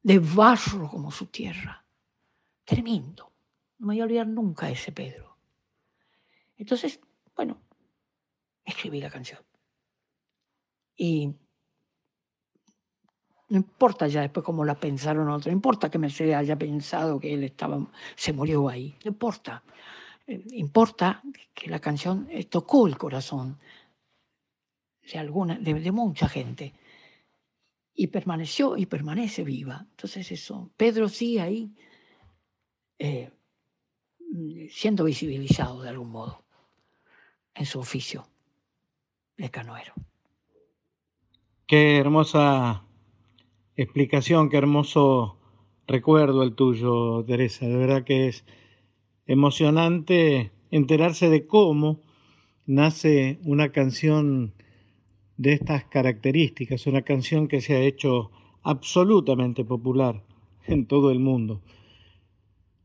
de 0.05 0.21
barro 0.21 0.89
como 0.89 1.11
su 1.11 1.27
tierra. 1.27 1.85
Tremendo. 2.64 3.33
No 3.81 3.89
me 3.89 3.95
voy 3.95 4.01
a 4.03 4.05
olvidar 4.05 4.29
nunca 4.29 4.71
ese 4.71 4.93
Pedro. 4.93 5.37
Entonces, 6.57 7.01
bueno, 7.35 7.59
escribí 8.64 9.01
la 9.01 9.11
canción. 9.11 9.41
Y 11.03 11.34
no 13.48 13.57
importa 13.57 14.07
ya 14.07 14.20
después 14.20 14.44
cómo 14.44 14.66
la 14.66 14.74
pensaron 14.74 15.30
otros, 15.30 15.46
no 15.46 15.53
importa 15.53 15.90
que 15.90 15.96
Mercedes 15.98 16.36
haya 16.36 16.59
pensado 16.59 17.18
que 17.18 17.32
él 17.32 17.42
estaba, 17.44 17.90
se 18.14 18.34
murió 18.34 18.68
ahí, 18.68 18.94
no 19.03 19.12
importa. 19.12 19.62
Eh, 20.26 20.44
Importa 20.53 21.22
que 21.55 21.70
la 21.70 21.78
canción 21.78 22.28
eh, 22.30 22.44
tocó 22.44 22.86
el 22.86 22.98
corazón 22.98 23.59
sea, 25.11 25.22
alguna, 25.22 25.59
de, 25.59 25.90
mucha 25.90 26.28
gente. 26.28 26.74
Y 27.94 28.09
permaneció 28.09 28.76
y 28.76 28.84
permanece 28.84 29.42
viva. 29.42 29.86
Entonces 29.90 30.30
eso, 30.30 30.70
Pedro 30.76 31.09
sigue 31.09 31.40
ahí 31.40 31.74
eh, 32.98 33.30
siendo 34.70 35.05
visibilizado 35.05 35.80
de 35.80 35.88
algún 35.88 36.11
modo 36.11 36.44
en 37.55 37.64
su 37.64 37.80
oficio 37.80 38.28
de 39.38 39.51
canoero. 39.51 39.94
Qué 41.71 41.99
hermosa 41.99 42.83
explicación, 43.77 44.49
qué 44.49 44.57
hermoso 44.57 45.39
recuerdo 45.87 46.43
el 46.43 46.57
tuyo, 46.57 47.25
Teresa. 47.25 47.64
De 47.64 47.77
verdad 47.77 48.03
que 48.03 48.27
es 48.27 48.45
emocionante 49.29 50.51
enterarse 50.73 51.31
de 51.31 51.47
cómo 51.47 52.01
nace 52.66 53.39
una 53.45 53.71
canción 53.71 54.53
de 55.37 55.53
estas 55.53 55.85
características, 55.85 56.89
una 56.89 57.03
canción 57.03 57.47
que 57.47 57.61
se 57.61 57.77
ha 57.77 57.83
hecho 57.83 58.33
absolutamente 58.64 59.64
popular 59.64 60.25
en 60.66 60.87
todo 60.87 61.12
el 61.12 61.21
mundo. 61.21 61.61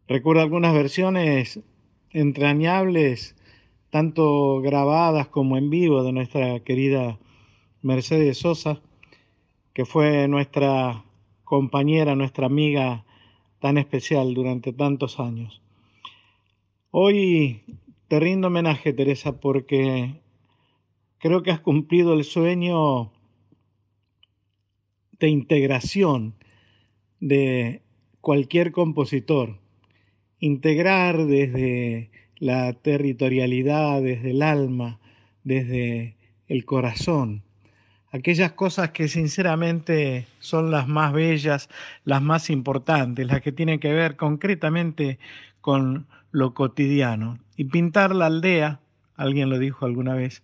Recuerdo 0.07 0.43
algunas 0.43 0.75
versiones 0.75 1.59
entrañables, 2.11 3.35
tanto 3.89 4.61
grabadas 4.61 5.27
como 5.27 5.57
en 5.57 5.71
vivo, 5.71 6.03
de 6.03 6.11
nuestra 6.11 6.59
querida 6.59 7.17
Mercedes 7.85 8.39
Sosa, 8.39 8.81
que 9.75 9.85
fue 9.85 10.27
nuestra 10.27 11.05
compañera, 11.43 12.15
nuestra 12.15 12.47
amiga 12.47 13.05
tan 13.59 13.77
especial 13.77 14.33
durante 14.33 14.73
tantos 14.73 15.19
años. 15.19 15.61
Hoy 16.89 17.61
te 18.07 18.19
rindo 18.19 18.47
homenaje, 18.47 18.91
Teresa, 18.91 19.39
porque 19.39 20.19
creo 21.19 21.43
que 21.43 21.51
has 21.51 21.59
cumplido 21.59 22.15
el 22.15 22.23
sueño 22.23 23.11
de 25.19 25.29
integración 25.29 26.33
de 27.19 27.83
cualquier 28.19 28.71
compositor. 28.71 29.59
Integrar 30.39 31.23
desde 31.27 32.09
la 32.37 32.73
territorialidad, 32.73 34.01
desde 34.01 34.31
el 34.31 34.41
alma, 34.41 34.99
desde 35.43 36.17
el 36.47 36.65
corazón, 36.65 37.43
aquellas 38.15 38.53
cosas 38.53 38.91
que 38.91 39.09
sinceramente 39.09 40.25
son 40.39 40.71
las 40.71 40.87
más 40.87 41.11
bellas, 41.11 41.69
las 42.05 42.21
más 42.21 42.49
importantes, 42.49 43.27
las 43.27 43.41
que 43.41 43.51
tienen 43.51 43.79
que 43.79 43.91
ver 43.91 44.15
concretamente 44.15 45.19
con 45.59 46.07
lo 46.31 46.53
cotidiano. 46.53 47.39
Y 47.57 47.65
pintar 47.65 48.15
la 48.15 48.27
aldea, 48.27 48.79
alguien 49.17 49.49
lo 49.49 49.59
dijo 49.59 49.85
alguna 49.85 50.15
vez, 50.15 50.43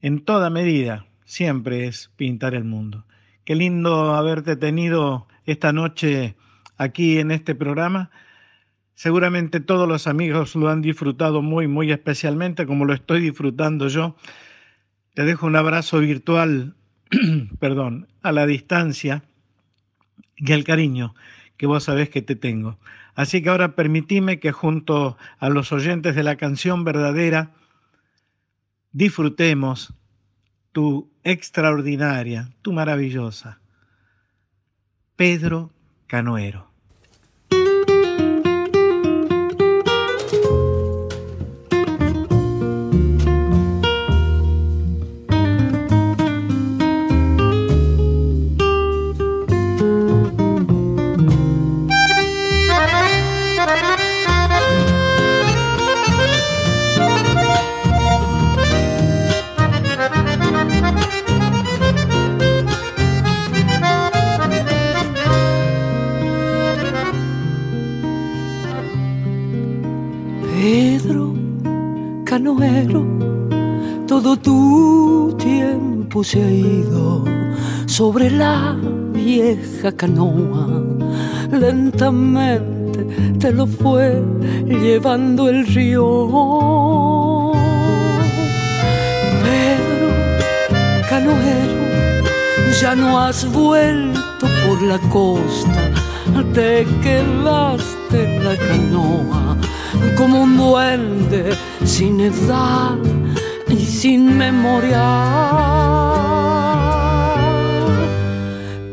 en 0.00 0.24
toda 0.24 0.48
medida 0.48 1.06
siempre 1.24 1.88
es 1.88 2.12
pintar 2.16 2.54
el 2.54 2.64
mundo. 2.64 3.04
Qué 3.44 3.56
lindo 3.56 4.14
haberte 4.14 4.54
tenido 4.54 5.26
esta 5.46 5.72
noche 5.72 6.36
aquí 6.76 7.18
en 7.18 7.32
este 7.32 7.56
programa. 7.56 8.12
Seguramente 8.94 9.58
todos 9.58 9.88
los 9.88 10.06
amigos 10.06 10.54
lo 10.54 10.68
han 10.68 10.82
disfrutado 10.82 11.42
muy, 11.42 11.66
muy 11.66 11.90
especialmente, 11.90 12.64
como 12.64 12.84
lo 12.84 12.94
estoy 12.94 13.20
disfrutando 13.20 13.88
yo. 13.88 14.14
Te 15.20 15.26
dejo 15.26 15.46
un 15.46 15.54
abrazo 15.54 15.98
virtual, 15.98 16.76
perdón, 17.60 18.08
a 18.22 18.32
la 18.32 18.46
distancia 18.46 19.22
y 20.34 20.50
el 20.52 20.64
cariño 20.64 21.14
que 21.58 21.66
vos 21.66 21.84
sabés 21.84 22.08
que 22.08 22.22
te 22.22 22.36
tengo. 22.36 22.78
Así 23.14 23.42
que 23.42 23.50
ahora 23.50 23.76
permitime 23.76 24.40
que 24.40 24.50
junto 24.50 25.18
a 25.38 25.50
los 25.50 25.72
oyentes 25.72 26.16
de 26.16 26.22
la 26.22 26.36
canción 26.36 26.84
verdadera 26.84 27.50
disfrutemos 28.92 29.92
tu 30.72 31.12
extraordinaria, 31.22 32.48
tu 32.62 32.72
maravillosa 32.72 33.60
Pedro 35.16 35.70
Canoero. 36.06 36.69
Todo 74.06 74.36
tu 74.36 75.34
tiempo 75.38 76.22
se 76.22 76.42
ha 76.42 76.50
ido 76.50 77.24
sobre 77.86 78.30
la 78.30 78.76
vieja 79.12 79.92
canoa. 79.92 80.82
Lentamente 81.50 83.06
te 83.38 83.52
lo 83.52 83.66
fue 83.66 84.22
llevando 84.66 85.48
el 85.48 85.66
río. 85.66 87.52
Pedro, 89.42 90.08
canoero, 91.08 91.82
ya 92.80 92.94
no 92.94 93.18
has 93.18 93.50
vuelto 93.50 94.46
por 94.66 94.82
la 94.82 94.98
costa, 95.08 95.82
te 96.52 96.86
quedaste 97.02 98.16
en 98.24 98.44
la 98.44 98.56
canoa 98.56 99.56
como 100.16 100.42
un 100.42 100.56
duende 100.56 101.50
sin 102.00 102.18
edad 102.18 102.96
y 103.68 103.76
sin 103.76 104.38
memoria. 104.38 105.04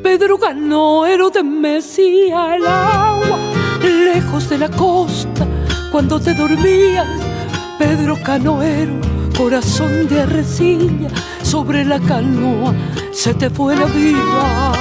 Pedro 0.04 0.38
Canoero 0.38 1.32
te 1.32 1.42
mecía 1.42 2.58
el 2.58 2.68
agua 2.68 3.40
lejos 3.82 4.50
de 4.50 4.58
la 4.58 4.70
costa 4.70 5.48
cuando 5.90 6.20
te 6.20 6.34
dormías. 6.34 7.08
Pedro 7.80 8.18
Canoero, 8.22 9.00
corazón 9.38 10.10
de 10.10 10.24
arrecilla, 10.24 11.08
sobre 11.44 11.86
la 11.86 12.02
canoa 12.02 12.74
se 13.14 13.34
te 13.34 13.50
fue 13.50 13.78
la 13.78 13.86
vida. 13.86 14.74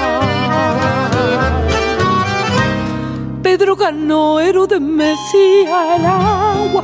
Pedro 3.40 3.76
Canoero 3.76 4.66
te 4.66 4.80
mecía 4.80 5.96
el 5.96 6.04
agua 6.04 6.82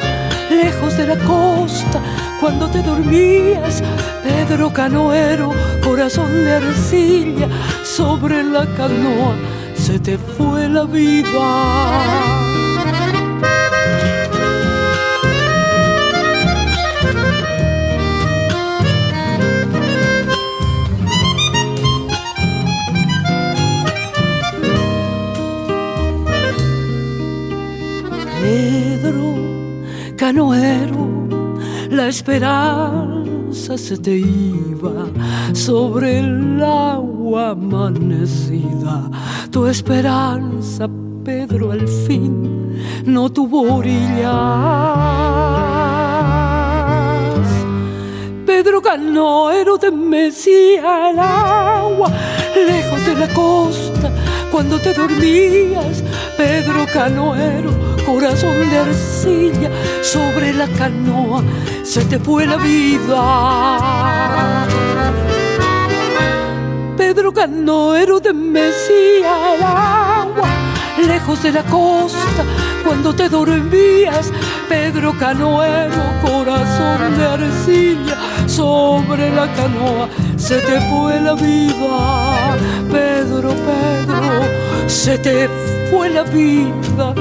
lejos 0.53 0.97
de 0.97 1.07
la 1.07 1.17
costa, 1.17 2.01
cuando 2.41 2.69
te 2.69 2.83
dormías, 2.83 3.83
Pedro 4.23 4.73
Canoero, 4.73 5.51
corazón 5.85 6.45
de 6.45 6.55
arcilla, 6.55 7.49
sobre 7.83 8.43
la 8.43 8.67
canoa 8.77 9.35
se 9.75 9.99
te 9.99 10.17
fue 10.17 10.69
la 10.69 10.85
vida. 10.85 12.42
Canoero, 30.23 31.27
la 31.91 32.07
esperanza 32.07 33.77
se 33.77 33.97
te 33.97 34.19
iba 34.19 35.07
sobre 35.53 36.21
el 36.21 36.63
agua 36.63 37.51
amanecida. 37.51 39.11
Tu 39.51 39.67
esperanza, 39.67 40.89
Pedro, 41.25 41.73
al 41.73 41.89
fin 41.89 42.73
no 43.05 43.33
tuvo 43.33 43.63
orillas. 43.79 45.72
Canoero 48.93 49.79
te 49.79 49.91
mecía 49.91 51.11
el 51.11 51.19
agua 51.19 52.13
lejos 52.55 53.07
de 53.07 53.15
la 53.15 53.29
costa 53.29 54.11
cuando 54.51 54.79
te 54.79 54.93
dormías. 54.93 56.05
Pedro 56.37 56.85
canoero 56.93 57.71
corazón 58.05 58.69
de 58.69 58.79
arcilla, 58.79 59.71
sobre 60.03 60.53
la 60.53 60.69
canoa 60.69 61.43
se 61.83 62.05
te 62.05 62.19
fue 62.19 62.45
la 62.47 62.57
vida. 62.57 63.23
Pedro 66.99 67.33
Canoero 67.33 68.21
de 68.21 68.35
Mesía 68.35 69.55
el 69.55 69.63
agua, 69.63 70.49
lejos 71.07 71.43
de 71.43 71.53
la 71.53 71.63
costa, 71.63 72.45
cuando 72.85 73.15
te 73.15 73.29
dormías, 73.29 74.33
Pedro 74.69 75.17
Canoero, 75.19 76.03
corazón 76.23 77.17
de 77.17 77.25
arcilla, 77.25 78.17
sobre 78.47 79.31
la 79.31 79.53
canoa 79.55 80.09
se 80.37 80.57
te 80.61 80.81
fue 80.89 81.21
la 81.21 81.35
vida, 81.35 82.55
Pedro, 82.91 83.51
Pedro, 83.51 84.89
se 84.89 85.19
te 85.19 85.49
fue 85.91 86.11
la 86.11 86.23
vida, 86.23 87.15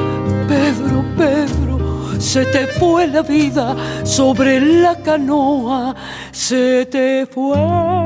Pedro, 0.47 1.03
Pedro, 1.17 2.19
se 2.19 2.45
te 2.45 2.67
fue 2.67 3.07
la 3.07 3.21
vida, 3.21 3.75
sobre 4.03 4.59
la 4.59 4.95
canoa 4.95 5.95
se 6.31 6.85
te 6.85 7.25
fue. 7.25 8.01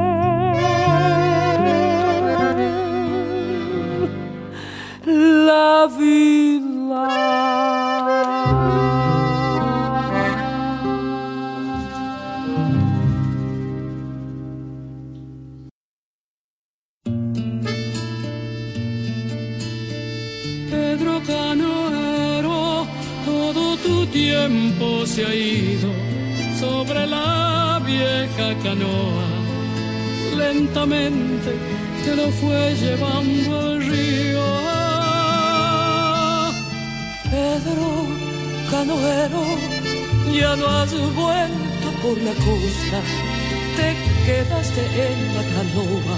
la 5.06 5.88
vida. 5.88 6.75
Pedro 20.72 21.22
Canoero, 21.28 22.88
todo 23.26 23.76
tu 23.78 24.06
tiempo 24.08 25.06
se 25.06 25.26
ha 25.26 25.36
ido 25.36 25.90
sobre 26.58 27.06
la 27.08 27.82
vieja 27.86 28.56
canoa. 28.64 29.28
Lentamente 30.38 31.52
te 32.06 32.16
lo 32.16 32.30
fue 32.32 32.76
llevando 32.76 33.74
el 33.74 33.82
río 33.82 34.05
Pedro 37.56 38.06
Canoero, 38.70 39.44
ya 40.30 40.58
no 40.58 40.68
has 40.68 40.92
vuelto 40.92 41.88
por 42.02 42.18
la 42.18 42.34
costa, 42.34 43.00
te 43.78 43.96
quedaste 44.26 44.82
en 45.08 45.20
la 45.36 45.44
canoa 45.54 46.18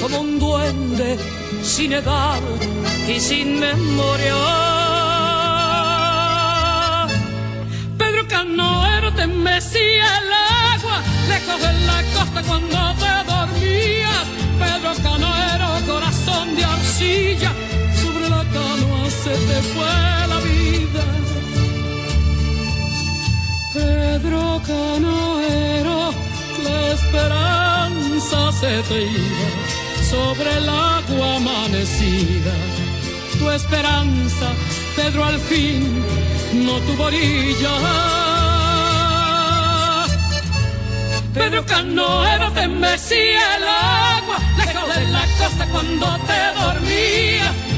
como 0.00 0.20
un 0.22 0.40
duende 0.40 1.18
sin 1.62 1.92
edad 1.92 2.40
y 3.06 3.20
sin 3.20 3.60
memoria. 3.60 4.34
Pedro 7.96 8.26
Canoero 8.26 9.14
te 9.14 9.28
mecía 9.28 10.06
el 10.18 10.32
agua, 10.74 11.00
lejos 11.28 11.60
de 11.60 11.72
la 11.86 12.02
costa 12.16 12.42
cuando 12.42 12.78
te 12.98 13.12
dormías. 13.30 14.26
Pedro 14.58 14.90
Canoero, 15.00 15.68
corazón 15.86 16.56
de 16.56 16.64
arcilla, 16.64 17.52
la 18.52 18.60
canoa 18.60 19.10
se 19.10 19.30
te 19.30 19.62
fue 19.72 20.10
Pedro 23.72 24.60
Canoero, 24.66 26.12
la 26.64 26.92
esperanza 26.92 28.52
se 28.52 28.82
te 28.82 29.02
iba 29.02 29.48
sobre 30.10 30.56
el 30.56 30.68
agua 30.68 31.36
amanecida. 31.36 32.52
Tu 33.38 33.48
esperanza, 33.50 34.48
Pedro, 34.96 35.24
al 35.24 35.38
fin 35.38 36.04
no 36.52 36.78
tuvo 36.80 37.04
orilla. 37.04 37.70
Pedro 41.32 41.64
Canoero 41.64 42.50
te 42.52 42.66
mecía 42.66 43.56
el 43.56 43.64
agua, 43.64 44.38
lejos 44.58 44.96
de 44.96 45.06
la 45.12 45.24
costa 45.38 45.66
cuando 45.70 46.06
te 46.26 46.60
dormías. 46.60 47.69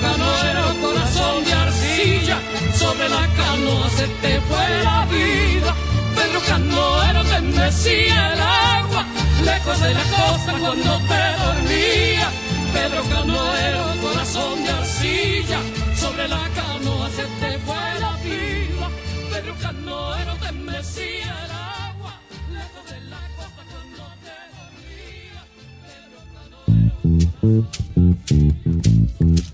Canoero, 0.00 0.64
corazón 0.80 1.44
de 1.44 1.52
arcilla, 1.52 2.38
sobre 2.74 3.08
la 3.08 3.28
canoa 3.36 3.90
se 3.90 4.06
te 4.22 4.40
fue 4.40 4.82
la 4.82 5.06
vida. 5.06 5.74
Pedro 6.14 6.40
Canoero 6.48 7.24
te 7.24 7.40
mecía 7.40 8.32
el 8.32 8.40
agua, 8.40 9.04
lejos 9.44 9.80
de 9.80 9.94
la 9.94 10.04
costa 10.04 10.52
cuando 10.58 10.98
te 11.10 11.22
dormía. 11.44 12.28
Pedro 12.72 13.02
Canoero, 13.10 13.82
corazón 14.00 14.64
de 14.64 14.70
arcilla, 14.70 15.60
sobre 15.96 16.28
la 16.28 16.48
canoa 16.54 17.10
se 17.10 17.24
te 17.40 17.58
fue 17.58 18.00
la 18.00 18.16
vida. 18.24 18.88
Pedro 19.32 19.54
Canoero 19.60 20.34
te 20.36 20.52
mecía 20.52 21.34
el 21.44 21.50
agua, 21.50 22.12
lejos 22.52 22.84
de 22.90 23.00
la 23.12 23.20
costa 23.36 23.62
cuando 23.70 24.02
te 24.24 24.36
dormía. 24.56 25.40
Pedro 25.84 26.18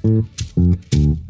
Canoero... 0.02 0.35
Mm-hmm. 0.76 1.25